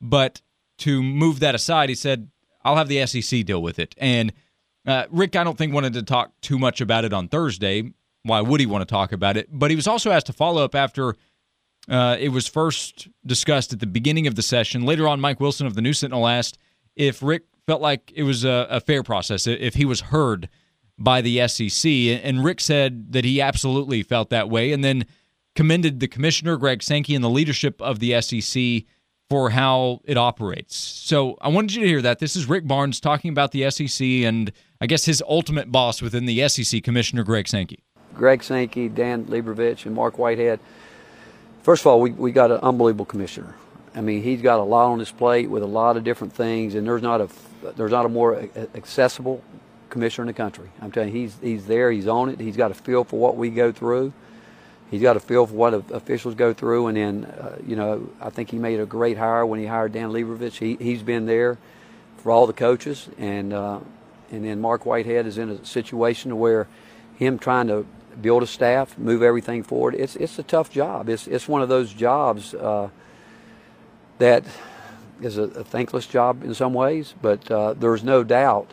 but 0.00 0.42
to 0.78 1.02
move 1.02 1.40
that 1.40 1.54
aside, 1.54 1.88
he 1.88 1.94
said, 1.94 2.30
I'll 2.64 2.76
have 2.76 2.88
the 2.88 3.04
SEC 3.06 3.44
deal 3.44 3.62
with 3.62 3.78
it. 3.78 3.94
And 3.98 4.32
uh, 4.86 5.06
Rick, 5.10 5.36
I 5.36 5.44
don't 5.44 5.56
think, 5.56 5.72
wanted 5.72 5.94
to 5.94 6.02
talk 6.02 6.32
too 6.40 6.58
much 6.58 6.80
about 6.80 7.04
it 7.04 7.12
on 7.12 7.28
Thursday. 7.28 7.92
Why 8.22 8.40
would 8.40 8.60
he 8.60 8.66
want 8.66 8.82
to 8.82 8.92
talk 8.92 9.12
about 9.12 9.36
it? 9.36 9.48
But 9.50 9.70
he 9.70 9.76
was 9.76 9.86
also 9.86 10.10
asked 10.10 10.26
to 10.26 10.32
follow 10.32 10.64
up 10.64 10.74
after 10.74 11.14
uh, 11.88 12.16
it 12.18 12.30
was 12.30 12.46
first 12.46 13.08
discussed 13.24 13.72
at 13.72 13.80
the 13.80 13.86
beginning 13.86 14.26
of 14.26 14.34
the 14.34 14.42
session. 14.42 14.84
Later 14.84 15.08
on, 15.08 15.20
Mike 15.20 15.40
Wilson 15.40 15.66
of 15.66 15.74
the 15.74 15.82
News 15.82 15.98
Sentinel 16.00 16.26
asked 16.26 16.58
if 16.96 17.22
Rick 17.22 17.44
felt 17.66 17.80
like 17.80 18.12
it 18.14 18.24
was 18.24 18.44
a, 18.44 18.66
a 18.70 18.80
fair 18.80 19.02
process, 19.02 19.46
if 19.46 19.74
he 19.74 19.84
was 19.84 20.00
heard 20.00 20.48
by 20.98 21.20
the 21.20 21.46
SEC. 21.48 21.90
And 21.90 22.44
Rick 22.44 22.60
said 22.60 23.12
that 23.12 23.24
he 23.24 23.40
absolutely 23.40 24.02
felt 24.02 24.30
that 24.30 24.50
way. 24.50 24.72
And 24.72 24.82
then 24.82 25.06
commended 25.54 26.00
the 26.00 26.08
commissioner, 26.08 26.56
Greg 26.56 26.82
Sankey, 26.82 27.14
and 27.14 27.24
the 27.24 27.30
leadership 27.30 27.80
of 27.80 28.00
the 28.00 28.20
SEC 28.20 28.84
for 29.28 29.50
how 29.50 30.00
it 30.04 30.16
operates. 30.16 30.76
So 30.76 31.36
I 31.40 31.48
wanted 31.48 31.74
you 31.74 31.82
to 31.82 31.88
hear 31.88 32.02
that. 32.02 32.18
This 32.18 32.36
is 32.36 32.48
Rick 32.48 32.66
Barnes 32.66 33.00
talking 33.00 33.30
about 33.30 33.52
the 33.52 33.70
SEC 33.70 34.06
and 34.06 34.50
I 34.80 34.86
guess 34.86 35.04
his 35.04 35.22
ultimate 35.28 35.70
boss 35.70 36.00
within 36.00 36.24
the 36.24 36.48
SEC, 36.48 36.82
Commissioner 36.82 37.24
Greg 37.24 37.48
Sankey. 37.48 37.84
Greg 38.18 38.42
Sankey, 38.42 38.88
Dan 38.88 39.24
Leibovitz, 39.24 39.86
and 39.86 39.94
Mark 39.94 40.18
Whitehead. 40.18 40.60
First 41.62 41.82
of 41.82 41.86
all, 41.86 42.00
we, 42.00 42.10
we 42.10 42.32
got 42.32 42.50
an 42.50 42.58
unbelievable 42.58 43.06
commissioner. 43.06 43.54
I 43.94 44.02
mean, 44.02 44.22
he's 44.22 44.42
got 44.42 44.60
a 44.60 44.62
lot 44.62 44.90
on 44.92 44.98
his 44.98 45.10
plate 45.10 45.48
with 45.48 45.62
a 45.62 45.66
lot 45.66 45.96
of 45.96 46.04
different 46.04 46.34
things, 46.34 46.74
and 46.74 46.86
there's 46.86 47.02
not 47.02 47.20
a 47.20 47.28
there's 47.76 47.90
not 47.90 48.06
a 48.06 48.08
more 48.08 48.48
accessible 48.74 49.42
commissioner 49.88 50.24
in 50.24 50.26
the 50.28 50.34
country. 50.34 50.68
I'm 50.80 50.92
telling 50.92 51.12
you, 51.12 51.20
he's 51.20 51.36
he's 51.40 51.66
there, 51.66 51.90
he's 51.90 52.06
on 52.06 52.28
it, 52.28 52.38
he's 52.38 52.56
got 52.56 52.70
a 52.70 52.74
feel 52.74 53.04
for 53.04 53.18
what 53.18 53.36
we 53.36 53.50
go 53.50 53.72
through 53.72 54.12
he's 54.90 55.02
got 55.02 55.16
a 55.16 55.20
feel 55.20 55.46
for 55.46 55.54
what 55.54 55.74
officials 55.92 56.34
go 56.34 56.52
through. 56.52 56.88
And 56.88 56.96
then, 56.96 57.24
uh, 57.24 57.56
you 57.66 57.76
know, 57.76 58.08
I 58.20 58.30
think 58.30 58.50
he 58.50 58.58
made 58.58 58.80
a 58.80 58.86
great 58.86 59.18
hire 59.18 59.44
when 59.44 59.60
he 59.60 59.66
hired 59.66 59.92
Dan 59.92 60.10
Leibovitz. 60.10 60.56
He, 60.56 60.76
he's 60.76 61.02
been 61.02 61.26
there 61.26 61.58
for 62.18 62.32
all 62.32 62.46
the 62.46 62.52
coaches, 62.52 63.08
and 63.18 63.52
uh, 63.52 63.80
and 64.30 64.44
then 64.44 64.60
Mark 64.60 64.84
Whitehead 64.84 65.26
is 65.26 65.38
in 65.38 65.50
a 65.50 65.64
situation 65.64 66.38
where 66.38 66.66
him 67.16 67.38
trying 67.38 67.68
to 67.68 67.86
build 68.20 68.42
a 68.42 68.46
staff, 68.46 68.98
move 68.98 69.22
everything 69.22 69.62
forward. 69.62 69.94
It's 69.94 70.16
it's 70.16 70.38
a 70.38 70.42
tough 70.42 70.70
job. 70.70 71.08
It's 71.08 71.26
it's 71.26 71.48
one 71.48 71.62
of 71.62 71.68
those 71.68 71.92
jobs 71.92 72.54
uh, 72.54 72.88
that 74.18 74.44
is 75.20 75.38
a, 75.38 75.42
a, 75.42 75.64
thankless 75.64 76.06
job 76.06 76.44
in 76.44 76.54
some 76.54 76.74
ways, 76.74 77.14
but 77.20 77.50
uh, 77.50 77.74
there's 77.74 78.04
no 78.04 78.22
doubt. 78.22 78.72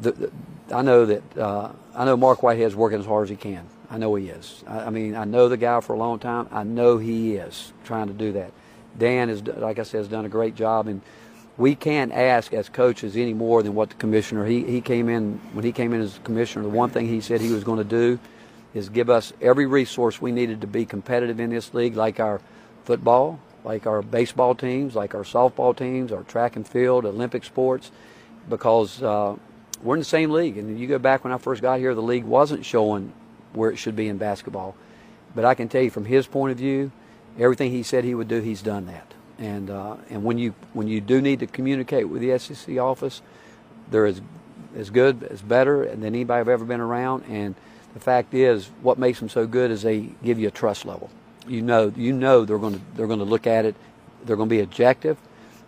That, 0.00 0.32
I 0.72 0.82
know 0.82 1.06
that 1.06 1.38
uh, 1.38 1.72
I 1.94 2.04
know 2.04 2.16
Mark 2.16 2.42
Whitehead's 2.42 2.74
working 2.74 3.00
as 3.00 3.06
hard 3.06 3.24
as 3.24 3.30
he 3.30 3.36
can. 3.36 3.66
I 3.90 3.98
know 3.98 4.14
he 4.14 4.28
is. 4.28 4.64
I, 4.66 4.86
I, 4.86 4.90
mean, 4.90 5.14
I 5.14 5.24
know 5.24 5.48
the 5.48 5.56
guy 5.56 5.80
for 5.80 5.92
a 5.92 5.98
long 5.98 6.18
time. 6.18 6.48
I 6.50 6.62
know 6.62 6.98
he 6.98 7.34
is 7.34 7.72
trying 7.84 8.06
to 8.08 8.14
do 8.14 8.32
that. 8.32 8.52
Dan 8.96 9.28
is, 9.28 9.42
like 9.42 9.78
I 9.78 9.82
said, 9.82 9.98
has 9.98 10.08
done 10.08 10.24
a 10.24 10.30
great 10.30 10.54
job, 10.54 10.86
and 10.86 11.02
we 11.58 11.74
can't 11.74 12.12
ask 12.12 12.52
as 12.52 12.68
coaches 12.68 13.16
any 13.16 13.34
more 13.34 13.62
than 13.62 13.74
what 13.74 13.90
the 13.90 13.94
commissioner. 13.96 14.46
He 14.46 14.64
he 14.64 14.80
came 14.80 15.08
in 15.08 15.40
when 15.52 15.64
he 15.64 15.72
came 15.72 15.92
in 15.92 16.00
as 16.00 16.18
commissioner. 16.24 16.64
The 16.64 16.70
one 16.70 16.90
thing 16.90 17.06
he 17.06 17.20
said 17.20 17.40
he 17.40 17.52
was 17.52 17.64
going 17.64 17.78
to 17.78 17.84
do 17.84 18.18
is 18.74 18.88
give 18.88 19.10
us 19.10 19.32
every 19.40 19.66
resource 19.66 20.20
we 20.20 20.32
needed 20.32 20.60
to 20.62 20.66
be 20.66 20.84
competitive 20.84 21.40
in 21.40 21.50
this 21.50 21.74
league, 21.74 21.96
like 21.96 22.20
our 22.20 22.40
football, 22.84 23.38
like 23.64 23.86
our 23.86 24.02
baseball 24.02 24.54
teams, 24.54 24.94
like 24.94 25.14
our 25.14 25.22
softball 25.22 25.76
teams, 25.76 26.12
our 26.12 26.22
track 26.22 26.56
and 26.56 26.66
field, 26.66 27.04
Olympic 27.04 27.44
sports, 27.44 27.90
because 28.48 29.02
uh, 29.02 29.36
we're 29.82 29.94
in 29.94 30.00
the 30.00 30.04
same 30.04 30.30
league. 30.30 30.56
And 30.56 30.78
you 30.78 30.86
go 30.86 30.98
back 30.98 31.24
when 31.24 31.32
I 31.32 31.38
first 31.38 31.62
got 31.62 31.78
here, 31.78 31.94
the 31.94 32.02
league 32.02 32.24
wasn't 32.24 32.64
showing 32.64 33.12
where 33.52 33.70
it 33.70 33.76
should 33.76 33.96
be 33.96 34.08
in 34.08 34.18
basketball. 34.18 34.74
But 35.34 35.44
I 35.44 35.54
can 35.54 35.68
tell 35.68 35.82
you 35.82 35.90
from 35.90 36.04
his 36.04 36.26
point 36.26 36.52
of 36.52 36.58
view, 36.58 36.90
everything 37.38 37.70
he 37.70 37.82
said 37.82 38.04
he 38.04 38.14
would 38.14 38.28
do, 38.28 38.40
he's 38.40 38.62
done 38.62 38.86
that. 38.86 39.14
And 39.38 39.70
uh, 39.70 39.96
and 40.10 40.24
when 40.24 40.38
you 40.38 40.54
when 40.72 40.88
you 40.88 41.00
do 41.00 41.20
need 41.20 41.40
to 41.40 41.46
communicate 41.46 42.08
with 42.08 42.20
the 42.20 42.38
SEC 42.38 42.78
office, 42.78 43.22
they're 43.90 44.06
as 44.06 44.20
as 44.76 44.90
good, 44.90 45.22
as 45.24 45.42
better 45.42 45.86
than 45.86 46.04
anybody 46.04 46.40
I've 46.40 46.48
ever 46.48 46.64
been 46.64 46.80
around. 46.80 47.24
And 47.28 47.54
the 47.94 48.00
fact 48.00 48.34
is, 48.34 48.70
what 48.82 48.98
makes 48.98 49.18
them 49.18 49.28
so 49.28 49.46
good 49.46 49.70
is 49.70 49.82
they 49.82 50.08
give 50.22 50.38
you 50.38 50.48
a 50.48 50.50
trust 50.50 50.84
level. 50.84 51.10
You 51.46 51.62
know, 51.62 51.92
you 51.96 52.12
know 52.12 52.44
they're 52.44 52.58
going 52.58 52.74
to 52.74 52.80
they're 52.94 53.06
going 53.06 53.18
to 53.18 53.24
look 53.24 53.46
at 53.46 53.64
it. 53.64 53.74
They're 54.24 54.36
going 54.36 54.48
to 54.48 54.54
be 54.54 54.60
objective. 54.60 55.18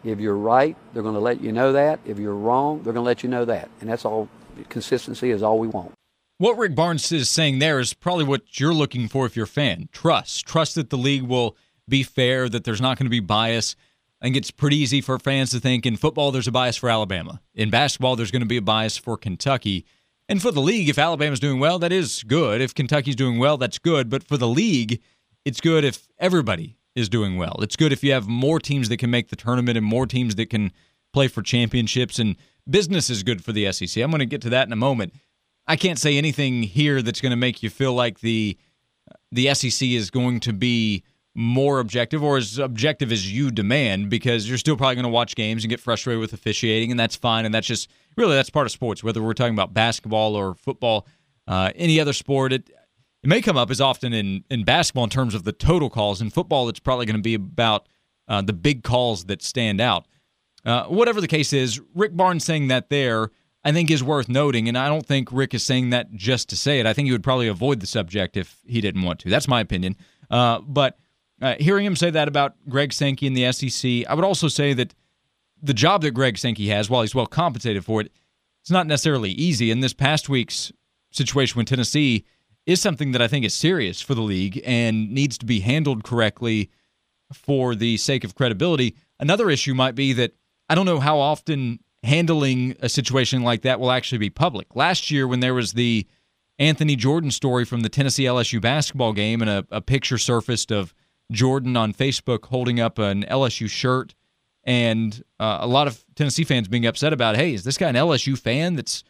If 0.04 0.20
you're 0.20 0.37
right, 0.37 0.76
they're 0.92 1.02
going 1.02 1.14
to 1.14 1.20
let 1.20 1.40
you 1.40 1.50
know 1.50 1.72
that. 1.72 1.98
If 2.04 2.18
you're 2.18 2.34
wrong, 2.34 2.82
they're 2.82 2.92
going 2.92 3.04
to 3.04 3.08
let 3.08 3.22
you 3.22 3.28
know 3.28 3.44
that. 3.46 3.68
And 3.80 3.88
that's 3.88 4.04
all. 4.04 4.28
Consistency 4.68 5.30
is 5.30 5.42
all 5.42 5.58
we 5.58 5.66
want. 5.66 5.92
What 6.38 6.58
Rick 6.58 6.74
Barnes 6.74 7.10
is 7.10 7.28
saying 7.28 7.58
there 7.58 7.80
is 7.80 7.94
probably 7.94 8.24
what 8.24 8.60
you're 8.60 8.74
looking 8.74 9.08
for 9.08 9.26
if 9.26 9.34
you're 9.34 9.44
a 9.44 9.48
fan. 9.48 9.88
Trust. 9.92 10.46
Trust 10.46 10.74
that 10.74 10.90
the 10.90 10.98
league 10.98 11.22
will 11.22 11.56
be 11.88 12.02
fair, 12.02 12.48
that 12.48 12.64
there's 12.64 12.80
not 12.80 12.98
going 12.98 13.06
to 13.06 13.10
be 13.10 13.20
bias. 13.20 13.76
I 14.20 14.26
think 14.26 14.37
it's 14.37 14.50
pretty 14.50 14.76
easy 14.76 15.00
for 15.00 15.18
fans 15.18 15.50
to 15.50 15.60
think 15.60 15.87
in 15.87 15.96
football 15.96 16.32
there's 16.32 16.48
a 16.48 16.52
bias 16.52 16.76
for 16.76 16.88
Alabama. 16.88 17.40
In 17.54 17.70
basketball 17.70 18.16
there's 18.16 18.30
going 18.30 18.42
to 18.42 18.46
be 18.46 18.56
a 18.56 18.62
bias 18.62 18.96
for 18.96 19.16
Kentucky. 19.16 19.84
And 20.28 20.40
for 20.40 20.50
the 20.50 20.60
league, 20.60 20.88
if 20.88 20.98
Alabama's 20.98 21.40
doing 21.40 21.60
well, 21.60 21.78
that 21.78 21.92
is 21.92 22.22
good. 22.22 22.60
If 22.60 22.74
Kentucky's 22.74 23.16
doing 23.16 23.38
well, 23.38 23.56
that's 23.58 23.78
good. 23.78 24.08
But 24.08 24.22
for 24.22 24.37
the 24.37 24.48
league, 24.48 25.02
it's 25.44 25.60
good 25.60 25.84
if 25.84 26.08
everybody 26.18 26.76
is 26.94 27.08
doing 27.08 27.37
well. 27.37 27.56
It's 27.60 27.76
good 27.76 27.92
if 27.92 28.02
you 28.02 28.12
have 28.12 28.26
more 28.26 28.58
teams 28.58 28.88
that 28.88 28.96
can 28.98 29.10
make 29.10 29.28
the 29.28 29.37
tournament 29.37 29.76
and 29.76 29.87
more 29.87 30.06
teams 30.06 30.37
that 30.37 30.48
can 30.48 30.72
play 31.12 31.28
for 31.28 31.42
championships. 31.42 32.18
And 32.18 32.37
business 32.68 33.10
is 33.10 33.22
good 33.22 33.44
for 33.44 33.52
the 33.52 33.70
SEC. 33.72 34.02
I'm 34.02 34.10
going 34.10 34.20
to 34.20 34.26
get 34.26 34.40
to 34.42 34.50
that 34.50 34.66
in 34.66 34.72
a 34.72 34.76
moment. 34.76 35.12
I 35.66 35.76
can't 35.76 35.98
say 35.98 36.16
anything 36.16 36.62
here 36.62 37.02
that's 37.02 37.20
going 37.20 37.30
to 37.30 37.37
make 37.37 37.62
you 37.62 37.70
feel 37.70 37.94
like 37.94 38.20
the 38.20 38.56
the 39.30 39.52
SEC 39.54 39.88
is 39.88 40.10
going 40.10 40.40
to 40.40 40.52
be 40.52 41.02
more 41.35 41.81
objective 41.81 42.23
or 42.23 42.37
as 42.37 42.59
objective 42.59 43.11
as 43.11 43.31
you 43.33 43.51
demand 43.51 44.09
because 44.09 44.49
you're 44.49 44.59
still 44.59 44.77
probably 44.77 44.94
going 44.94 45.03
to 45.05 45.09
watch 45.09 45.35
games 45.35 45.64
and 45.64 45.70
get 45.70 45.81
frustrated 45.81 46.20
with 46.20 46.33
officiating 46.33 46.92
and 46.92 47.01
that's 47.01 47.16
fine 47.16 47.44
and 47.44 47.53
that's 47.53 47.66
just 47.66 47.90
really 48.16 48.37
that's 48.37 48.51
part 48.51 48.66
of 48.66 48.70
sports 48.70 49.03
whether 49.03 49.20
we're 49.20 49.35
talking 49.35 49.55
about 49.55 49.75
basketball 49.75 50.37
or 50.37 50.55
football 50.55 51.07
uh, 51.49 51.73
any 51.75 51.99
other 51.99 52.12
sport 52.12 52.53
it 52.53 52.70
it 53.23 53.29
may 53.29 53.42
come 53.42 53.57
up 53.57 53.70
as 53.70 53.81
often 53.81 54.12
in 54.12 54.44
in 54.49 54.62
basketball 54.62 55.05
in 55.05 55.11
terms 55.11 55.35
of 55.35 55.42
the 55.42 55.53
total 55.53 55.90
calls 55.90 56.23
in 56.23 56.31
football 56.31 56.68
it's 56.68 56.79
probably 56.79 57.05
going 57.05 57.16
to 57.16 57.23
be 57.23 57.35
about 57.35 57.88
uh, 58.29 58.40
the 58.40 58.53
big 58.53 58.85
calls 58.85 59.25
that 59.25 59.42
stand 59.42 59.81
out 59.81 60.07
uh, 60.64 60.85
whatever 60.85 61.20
the 61.20 61.29
case 61.29 61.53
is 61.53 61.81
rick 61.94 62.16
barnes 62.16 62.44
saying 62.44 62.68
that 62.68 62.90
there 62.90 63.31
I 63.66 63.73
think 63.73 63.90
is 63.90 64.05
worth 64.05 64.29
noting, 64.29 64.68
and 64.68 64.77
I 64.77 64.88
don't 64.88 65.07
think 65.07 65.33
Rick 65.33 65.55
is 65.55 65.62
saying 65.62 65.88
that 65.88 66.12
just 66.12 66.51
to 66.51 66.57
say 66.57 66.81
it. 66.81 66.87
I 66.87 66.92
think 66.92 67.07
he 67.07 67.12
would 67.12 67.23
probably 67.23 67.49
avoid 67.49 67.81
the 67.81 67.87
subject 67.87 68.37
if 68.37 68.59
he 68.66 68.83
didn't 68.83 69.01
want 69.01 69.20
to. 69.20 69.31
That's 69.31 69.49
my 69.49 69.62
opinion. 69.62 69.97
Uh, 70.31 70.59
but 70.61 70.99
uh, 71.44 71.57
hearing 71.61 71.85
him 71.85 71.94
say 71.94 72.09
that 72.09 72.26
about 72.26 72.54
Greg 72.70 72.90
Sankey 72.90 73.26
and 73.26 73.37
the 73.37 73.52
SEC, 73.52 74.07
I 74.09 74.14
would 74.14 74.24
also 74.24 74.48
say 74.48 74.72
that 74.72 74.94
the 75.62 75.74
job 75.74 76.00
that 76.00 76.12
Greg 76.12 76.38
Sankey 76.38 76.68
has, 76.68 76.88
while 76.88 77.02
he's 77.02 77.14
well 77.14 77.26
compensated 77.26 77.85
for 77.85 78.00
it, 78.00 78.11
it's 78.62 78.70
not 78.70 78.87
necessarily 78.87 79.30
easy. 79.33 79.70
And 79.70 79.83
this 79.83 79.92
past 79.92 80.30
week's 80.30 80.72
situation 81.11 81.59
with 81.59 81.66
Tennessee 81.66 82.24
is 82.64 82.80
something 82.80 83.12
that 83.12 83.20
I 83.20 83.28
think 83.28 83.44
is 83.44 83.54
serious 83.54 84.00
for 84.00 84.14
the 84.14 84.22
league 84.22 84.62
and 84.64 85.12
needs 85.12 85.37
to 85.37 85.44
be 85.44 85.61
handled 85.61 86.02
correctly 86.02 86.70
for 87.35 87.74
the 87.74 87.98
sake 87.98 88.24
of 88.24 88.35
credibility. 88.35 88.96
Another 89.20 89.50
issue 89.50 89.74
might 89.74 89.94
be 89.94 90.14
that 90.14 90.33
I 90.70 90.74
don't 90.74 90.87
know 90.87 90.98
how 90.98 91.18
often 91.18 91.80
handling 92.02 92.74
a 92.80 92.88
situation 92.88 93.42
like 93.42 93.62
that 93.62 93.80
will 93.80 93.90
actually 93.90 94.18
be 94.18 94.30
public. 94.30 94.74
Last 94.74 95.11
year, 95.11 95.28
when 95.28 95.40
there 95.40 95.52
was 95.52 95.74
the 95.74 96.07
Anthony 96.59 96.96
Jordan 96.96 97.30
story 97.30 97.66
from 97.66 97.80
the 97.80 97.90
Tennessee 97.90 98.24
LSU 98.24 98.62
basketball 98.62 99.12
game 99.12 99.42
and 99.42 99.50
a, 99.50 99.66
a 99.70 99.83
picture 99.83 100.16
surfaced 100.16 100.70
of 100.70 100.94
Jordan 101.32 101.76
on 101.76 101.92
Facebook 101.92 102.46
holding 102.46 102.80
up 102.80 102.98
an 102.98 103.24
LSU 103.24 103.68
shirt, 103.68 104.14
and 104.64 105.22
uh, 105.40 105.58
a 105.60 105.66
lot 105.66 105.87
of 105.87 106.04
Tennessee 106.14 106.44
fans 106.44 106.68
being 106.68 106.87
upset 106.87 107.12
about, 107.12 107.37
hey, 107.37 107.54
is 107.54 107.64
this 107.64 107.78
guy 107.78 107.88
an 107.88 107.94
LSU 107.94 108.38
fan 108.38 108.76
that's 108.76 109.04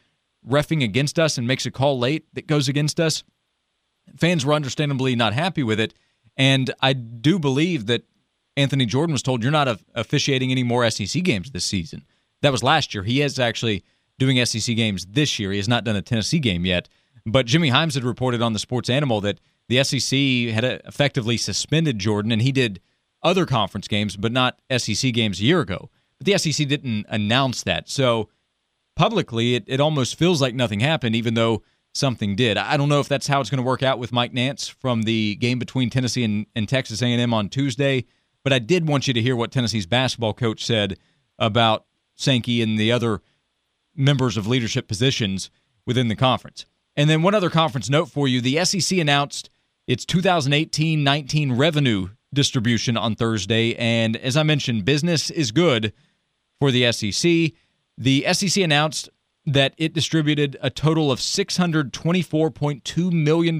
refing 0.48 0.82
against 0.82 1.18
us 1.18 1.38
and 1.38 1.46
makes 1.46 1.66
a 1.66 1.70
call 1.70 1.98
late 1.98 2.26
that 2.34 2.46
goes 2.46 2.68
against 2.68 3.00
us? 3.00 3.24
Fans 4.16 4.44
were 4.44 4.52
understandably 4.52 5.16
not 5.16 5.32
happy 5.32 5.62
with 5.62 5.80
it, 5.80 5.94
and 6.36 6.72
I 6.80 6.92
do 6.92 7.38
believe 7.38 7.86
that 7.86 8.04
Anthony 8.56 8.86
Jordan 8.86 9.12
was 9.12 9.22
told 9.22 9.42
you're 9.42 9.52
not 9.52 9.80
officiating 9.94 10.50
any 10.50 10.62
more 10.62 10.88
SEC 10.90 11.22
games 11.22 11.50
this 11.50 11.64
season. 11.64 12.04
That 12.42 12.52
was 12.52 12.62
last 12.62 12.94
year. 12.94 13.02
He 13.02 13.22
is 13.22 13.38
actually 13.38 13.82
doing 14.18 14.44
SEC 14.44 14.76
games 14.76 15.06
this 15.06 15.38
year. 15.38 15.50
He 15.50 15.58
has 15.58 15.68
not 15.68 15.84
done 15.84 15.96
a 15.96 16.02
Tennessee 16.02 16.38
game 16.38 16.64
yet. 16.64 16.88
But 17.26 17.46
Jimmy 17.46 17.70
Hyams 17.70 17.94
had 17.94 18.04
reported 18.04 18.42
on 18.42 18.52
the 18.52 18.58
Sports 18.58 18.90
Animal 18.90 19.20
that 19.22 19.40
the 19.68 19.82
SEC 19.82 20.54
had 20.54 20.64
uh, 20.64 20.78
effectively 20.84 21.36
suspended 21.36 21.98
Jordan, 21.98 22.32
and 22.32 22.42
he 22.42 22.52
did 22.52 22.80
other 23.22 23.46
conference 23.46 23.88
games, 23.88 24.16
but 24.16 24.32
not 24.32 24.60
SEC 24.76 25.12
games 25.14 25.40
a 25.40 25.44
year 25.44 25.60
ago. 25.60 25.90
But 26.18 26.26
the 26.26 26.38
SEC 26.38 26.68
didn't 26.68 27.06
announce 27.08 27.62
that. 27.62 27.88
So 27.88 28.28
publicly, 28.96 29.54
it, 29.54 29.64
it 29.66 29.80
almost 29.80 30.16
feels 30.16 30.42
like 30.42 30.54
nothing 30.54 30.80
happened, 30.80 31.16
even 31.16 31.34
though 31.34 31.62
something 31.94 32.36
did. 32.36 32.58
I 32.58 32.76
don't 32.76 32.88
know 32.88 33.00
if 33.00 33.08
that's 33.08 33.26
how 33.26 33.40
it's 33.40 33.50
going 33.50 33.62
to 33.62 33.66
work 33.66 33.82
out 33.82 33.98
with 33.98 34.12
Mike 34.12 34.32
Nance 34.32 34.68
from 34.68 35.02
the 35.02 35.36
game 35.36 35.58
between 35.58 35.90
Tennessee 35.90 36.24
and, 36.24 36.46
and 36.54 36.68
Texas 36.68 37.02
A&M 37.02 37.32
on 37.32 37.48
Tuesday. 37.48 38.04
But 38.42 38.52
I 38.52 38.58
did 38.58 38.86
want 38.86 39.08
you 39.08 39.14
to 39.14 39.22
hear 39.22 39.36
what 39.36 39.52
Tennessee's 39.52 39.86
basketball 39.86 40.34
coach 40.34 40.64
said 40.64 40.98
about 41.38 41.86
Sankey 42.14 42.62
and 42.62 42.78
the 42.78 42.92
other 42.92 43.22
members 43.96 44.36
of 44.36 44.46
leadership 44.46 44.88
positions 44.88 45.50
within 45.86 46.08
the 46.08 46.16
conference. 46.16 46.66
And 46.96 47.08
then 47.08 47.22
one 47.22 47.34
other 47.34 47.50
conference 47.50 47.88
note 47.88 48.10
for 48.10 48.28
you 48.28 48.40
the 48.40 48.64
SEC 48.64 48.98
announced 48.98 49.50
its 49.86 50.04
2018 50.04 51.04
19 51.04 51.52
revenue 51.52 52.08
distribution 52.32 52.96
on 52.96 53.14
Thursday. 53.14 53.74
And 53.76 54.16
as 54.16 54.36
I 54.36 54.42
mentioned, 54.42 54.84
business 54.84 55.30
is 55.30 55.52
good 55.52 55.92
for 56.58 56.70
the 56.70 56.92
SEC. 56.92 57.52
The 57.96 58.26
SEC 58.32 58.62
announced 58.62 59.08
that 59.46 59.74
it 59.76 59.92
distributed 59.92 60.56
a 60.60 60.70
total 60.70 61.12
of 61.12 61.20
$624.2 61.20 63.12
million 63.12 63.58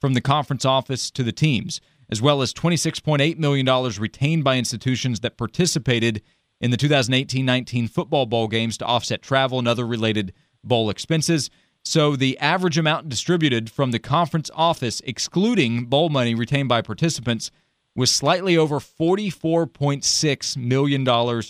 from 0.00 0.14
the 0.14 0.20
conference 0.20 0.64
office 0.64 1.10
to 1.12 1.22
the 1.22 1.32
teams, 1.32 1.80
as 2.10 2.22
well 2.22 2.42
as 2.42 2.52
$26.8 2.54 3.38
million 3.38 3.66
retained 4.00 4.42
by 4.44 4.56
institutions 4.56 5.20
that 5.20 5.36
participated 5.36 6.22
in 6.60 6.70
the 6.70 6.76
2018 6.76 7.44
19 7.44 7.88
football 7.88 8.26
bowl 8.26 8.48
games 8.48 8.78
to 8.78 8.86
offset 8.86 9.22
travel 9.22 9.58
and 9.58 9.68
other 9.68 9.86
related 9.86 10.32
bowl 10.64 10.88
expenses. 10.90 11.50
So 11.86 12.16
the 12.16 12.36
average 12.40 12.78
amount 12.78 13.08
distributed 13.08 13.70
from 13.70 13.92
the 13.92 14.00
conference 14.00 14.50
office, 14.56 15.00
excluding 15.04 15.84
bowl 15.84 16.08
money 16.08 16.34
retained 16.34 16.68
by 16.68 16.82
participants, 16.82 17.52
was 17.94 18.10
slightly 18.10 18.56
over 18.56 18.80
$44.6 18.80 20.56
million 20.56 21.42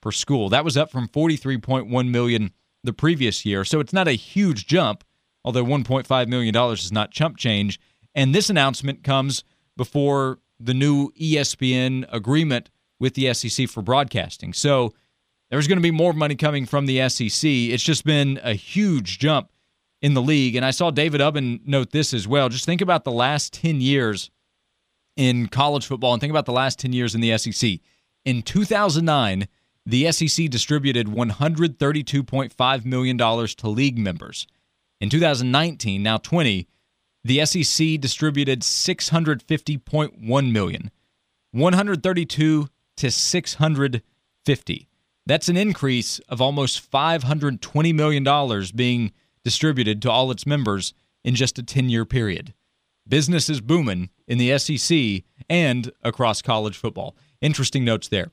per 0.00 0.10
school. 0.10 0.48
That 0.48 0.64
was 0.64 0.76
up 0.76 0.90
from 0.90 1.06
43.1 1.06 2.08
million 2.08 2.50
the 2.82 2.92
previous 2.92 3.46
year. 3.46 3.64
So 3.64 3.78
it's 3.78 3.92
not 3.92 4.08
a 4.08 4.14
huge 4.14 4.66
jump, 4.66 5.04
although 5.44 5.64
$1.5 5.64 6.26
million 6.26 6.56
is 6.72 6.90
not 6.90 7.12
chump 7.12 7.36
change. 7.36 7.78
And 8.16 8.34
this 8.34 8.50
announcement 8.50 9.04
comes 9.04 9.44
before 9.76 10.40
the 10.58 10.74
new 10.74 11.12
ESPN 11.12 12.04
agreement 12.12 12.68
with 12.98 13.14
the 13.14 13.32
SEC 13.32 13.68
for 13.68 13.80
broadcasting. 13.80 14.54
So 14.54 14.92
there's 15.50 15.68
going 15.68 15.78
to 15.78 15.82
be 15.82 15.92
more 15.92 16.12
money 16.12 16.34
coming 16.34 16.66
from 16.66 16.86
the 16.86 17.08
SEC. 17.08 17.48
It's 17.48 17.84
just 17.84 18.04
been 18.04 18.40
a 18.42 18.54
huge 18.54 19.20
jump 19.20 19.50
in 20.02 20.14
the 20.14 20.22
league. 20.22 20.56
And 20.56 20.64
I 20.64 20.70
saw 20.70 20.90
David 20.90 21.20
Ubben 21.20 21.60
note 21.66 21.90
this 21.90 22.12
as 22.12 22.28
well. 22.28 22.48
Just 22.48 22.64
think 22.64 22.80
about 22.80 23.04
the 23.04 23.12
last 23.12 23.52
10 23.54 23.80
years 23.80 24.30
in 25.16 25.48
college 25.48 25.86
football 25.86 26.12
and 26.12 26.20
think 26.20 26.30
about 26.30 26.46
the 26.46 26.52
last 26.52 26.78
10 26.78 26.92
years 26.92 27.14
in 27.14 27.20
the 27.20 27.36
SEC. 27.38 27.80
In 28.24 28.42
2009, 28.42 29.48
the 29.86 30.10
SEC 30.12 30.48
distributed 30.48 31.08
$132.5 31.08 32.84
million 32.84 33.18
to 33.18 33.68
league 33.68 33.98
members. 33.98 34.46
In 35.00 35.10
2019, 35.10 36.02
now 36.02 36.16
20, 36.16 36.66
the 37.22 37.44
SEC 37.44 38.00
distributed 38.00 38.60
650.1 38.60 40.52
million. 40.52 40.90
132 41.52 42.68
to 42.96 43.10
650. 43.10 44.88
That's 45.26 45.48
an 45.48 45.56
increase 45.56 46.18
of 46.28 46.40
almost 46.40 46.90
$520 46.90 47.94
million 47.94 48.66
being 48.74 49.12
distributed 49.44 50.02
to 50.02 50.10
all 50.10 50.30
its 50.30 50.46
members 50.46 50.94
in 51.22 51.34
just 51.34 51.58
a 51.58 51.62
10 51.62 51.88
year 51.88 52.04
period. 52.04 52.54
Business 53.06 53.50
is 53.50 53.60
booming 53.60 54.08
in 54.26 54.38
the 54.38 54.58
SEC 54.58 55.24
and 55.50 55.92
across 56.02 56.40
college 56.40 56.76
football. 56.76 57.16
Interesting 57.40 57.84
notes 57.84 58.08
there. 58.08 58.30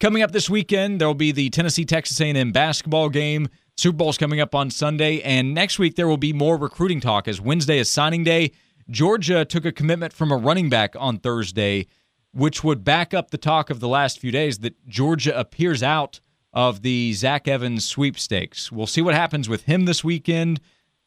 Coming 0.00 0.22
up 0.22 0.32
this 0.32 0.50
weekend, 0.50 1.00
there 1.00 1.06
will 1.06 1.14
be 1.14 1.32
the 1.32 1.50
Tennessee 1.50 1.84
Texas 1.84 2.20
A&M 2.20 2.50
basketball 2.50 3.10
game. 3.10 3.48
Super 3.76 3.96
Bowl's 3.96 4.18
coming 4.18 4.40
up 4.40 4.54
on 4.54 4.70
Sunday, 4.70 5.20
and 5.22 5.52
next 5.52 5.78
week 5.78 5.96
there 5.96 6.08
will 6.08 6.16
be 6.16 6.32
more 6.32 6.56
recruiting 6.56 7.00
talk 7.00 7.28
as 7.28 7.40
Wednesday 7.40 7.78
is 7.78 7.90
signing 7.90 8.24
day. 8.24 8.52
Georgia 8.90 9.44
took 9.44 9.64
a 9.64 9.72
commitment 9.72 10.12
from 10.12 10.30
a 10.30 10.36
running 10.36 10.68
back 10.68 10.94
on 10.98 11.18
Thursday, 11.18 11.86
which 12.32 12.62
would 12.62 12.84
back 12.84 13.14
up 13.14 13.30
the 13.30 13.38
talk 13.38 13.70
of 13.70 13.80
the 13.80 13.88
last 13.88 14.18
few 14.18 14.30
days 14.30 14.58
that 14.58 14.86
Georgia 14.86 15.38
appears 15.38 15.82
out 15.82 16.20
of 16.54 16.82
the 16.82 17.12
Zach 17.12 17.48
Evans 17.48 17.84
sweepstakes. 17.84 18.70
We'll 18.72 18.86
see 18.86 19.02
what 19.02 19.14
happens 19.14 19.48
with 19.48 19.64
him 19.64 19.84
this 19.84 20.04
weekend. 20.04 20.60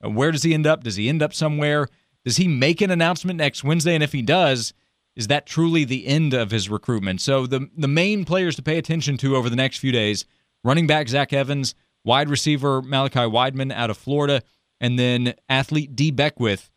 Uh, 0.04 0.10
where 0.10 0.32
does 0.32 0.44
he 0.44 0.54
end 0.54 0.68
up? 0.68 0.84
Does 0.84 0.98
he 0.98 1.10
end 1.10 1.24
up 1.24 1.34
somewhere? 1.34 1.88
Does 2.26 2.38
he 2.38 2.48
make 2.48 2.82
an 2.82 2.92
announcement 2.92 3.38
next 3.38 3.64
Wednesday? 3.64 3.96
And 3.96 4.04
if 4.04 4.12
he 4.12 4.22
does, 4.22 4.74
is 5.16 5.28
that 5.28 5.48
truly 5.48 5.86
the 5.86 6.06
end 6.06 6.34
of 6.34 6.52
his 6.52 6.70
recruitment? 6.70 7.22
So 7.22 7.48
the 7.48 7.70
the 7.76 7.88
main 7.88 8.26
players 8.26 8.58
to 8.58 8.62
pay 8.62 8.78
attention 8.78 9.18
to 9.18 9.36
over 9.38 9.50
the 9.50 9.56
next 9.56 9.78
few 9.78 9.94
days: 9.94 10.26
running 10.64 10.86
back 10.86 11.08
Zach 11.08 11.32
Evans, 11.32 11.74
wide 12.04 12.30
receiver 12.30 12.82
Malachi 12.82 13.20
Wideman 13.20 13.72
out 13.74 13.90
of 13.90 13.98
Florida, 13.98 14.44
and 14.82 15.00
then 15.00 15.34
athlete 15.48 15.96
Dee 15.96 16.12
Beckwith 16.12 16.70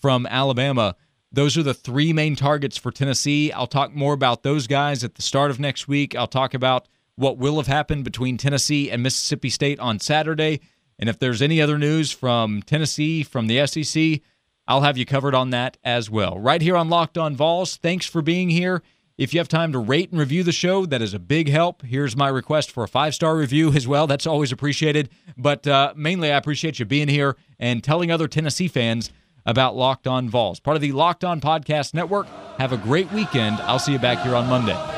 from 0.00 0.26
Alabama. 0.26 0.94
Those 1.32 1.56
are 1.58 1.62
the 1.62 1.74
three 1.74 2.12
main 2.12 2.36
targets 2.36 2.76
for 2.76 2.90
Tennessee. 2.90 3.52
I'll 3.52 3.66
talk 3.66 3.94
more 3.94 4.12
about 4.12 4.42
those 4.42 4.66
guys 4.66 5.02
at 5.02 5.14
the 5.14 5.22
start 5.22 5.50
of 5.50 5.58
next 5.58 5.88
week. 5.88 6.14
I'll 6.14 6.26
talk 6.26 6.54
about 6.54 6.88
what 7.18 7.36
will 7.36 7.56
have 7.56 7.66
happened 7.66 8.04
between 8.04 8.36
Tennessee 8.36 8.90
and 8.90 9.02
Mississippi 9.02 9.50
State 9.50 9.80
on 9.80 9.98
Saturday. 9.98 10.60
And 11.00 11.08
if 11.08 11.18
there's 11.18 11.42
any 11.42 11.60
other 11.60 11.76
news 11.76 12.12
from 12.12 12.62
Tennessee, 12.62 13.24
from 13.24 13.48
the 13.48 13.66
SEC, 13.66 14.20
I'll 14.68 14.82
have 14.82 14.96
you 14.96 15.04
covered 15.04 15.34
on 15.34 15.50
that 15.50 15.78
as 15.82 16.08
well. 16.08 16.38
Right 16.38 16.62
here 16.62 16.76
on 16.76 16.88
Locked 16.88 17.18
On 17.18 17.34
Vols. 17.34 17.76
Thanks 17.76 18.06
for 18.06 18.22
being 18.22 18.50
here. 18.50 18.82
If 19.16 19.34
you 19.34 19.40
have 19.40 19.48
time 19.48 19.72
to 19.72 19.80
rate 19.80 20.10
and 20.10 20.20
review 20.20 20.44
the 20.44 20.52
show, 20.52 20.86
that 20.86 21.02
is 21.02 21.12
a 21.12 21.18
big 21.18 21.48
help. 21.48 21.82
Here's 21.82 22.16
my 22.16 22.28
request 22.28 22.70
for 22.70 22.84
a 22.84 22.88
five 22.88 23.16
star 23.16 23.36
review 23.36 23.72
as 23.72 23.88
well. 23.88 24.06
That's 24.06 24.26
always 24.26 24.52
appreciated. 24.52 25.10
But 25.36 25.66
uh, 25.66 25.94
mainly, 25.96 26.30
I 26.30 26.36
appreciate 26.36 26.78
you 26.78 26.84
being 26.84 27.08
here 27.08 27.36
and 27.58 27.82
telling 27.82 28.12
other 28.12 28.28
Tennessee 28.28 28.68
fans 28.68 29.10
about 29.44 29.74
Locked 29.74 30.06
On 30.06 30.28
Vols, 30.28 30.60
part 30.60 30.76
of 30.76 30.82
the 30.82 30.92
Locked 30.92 31.24
On 31.24 31.40
Podcast 31.40 31.94
Network. 31.94 32.28
Have 32.58 32.72
a 32.72 32.76
great 32.76 33.10
weekend. 33.10 33.56
I'll 33.62 33.80
see 33.80 33.92
you 33.92 33.98
back 33.98 34.20
here 34.20 34.36
on 34.36 34.46
Monday. 34.46 34.97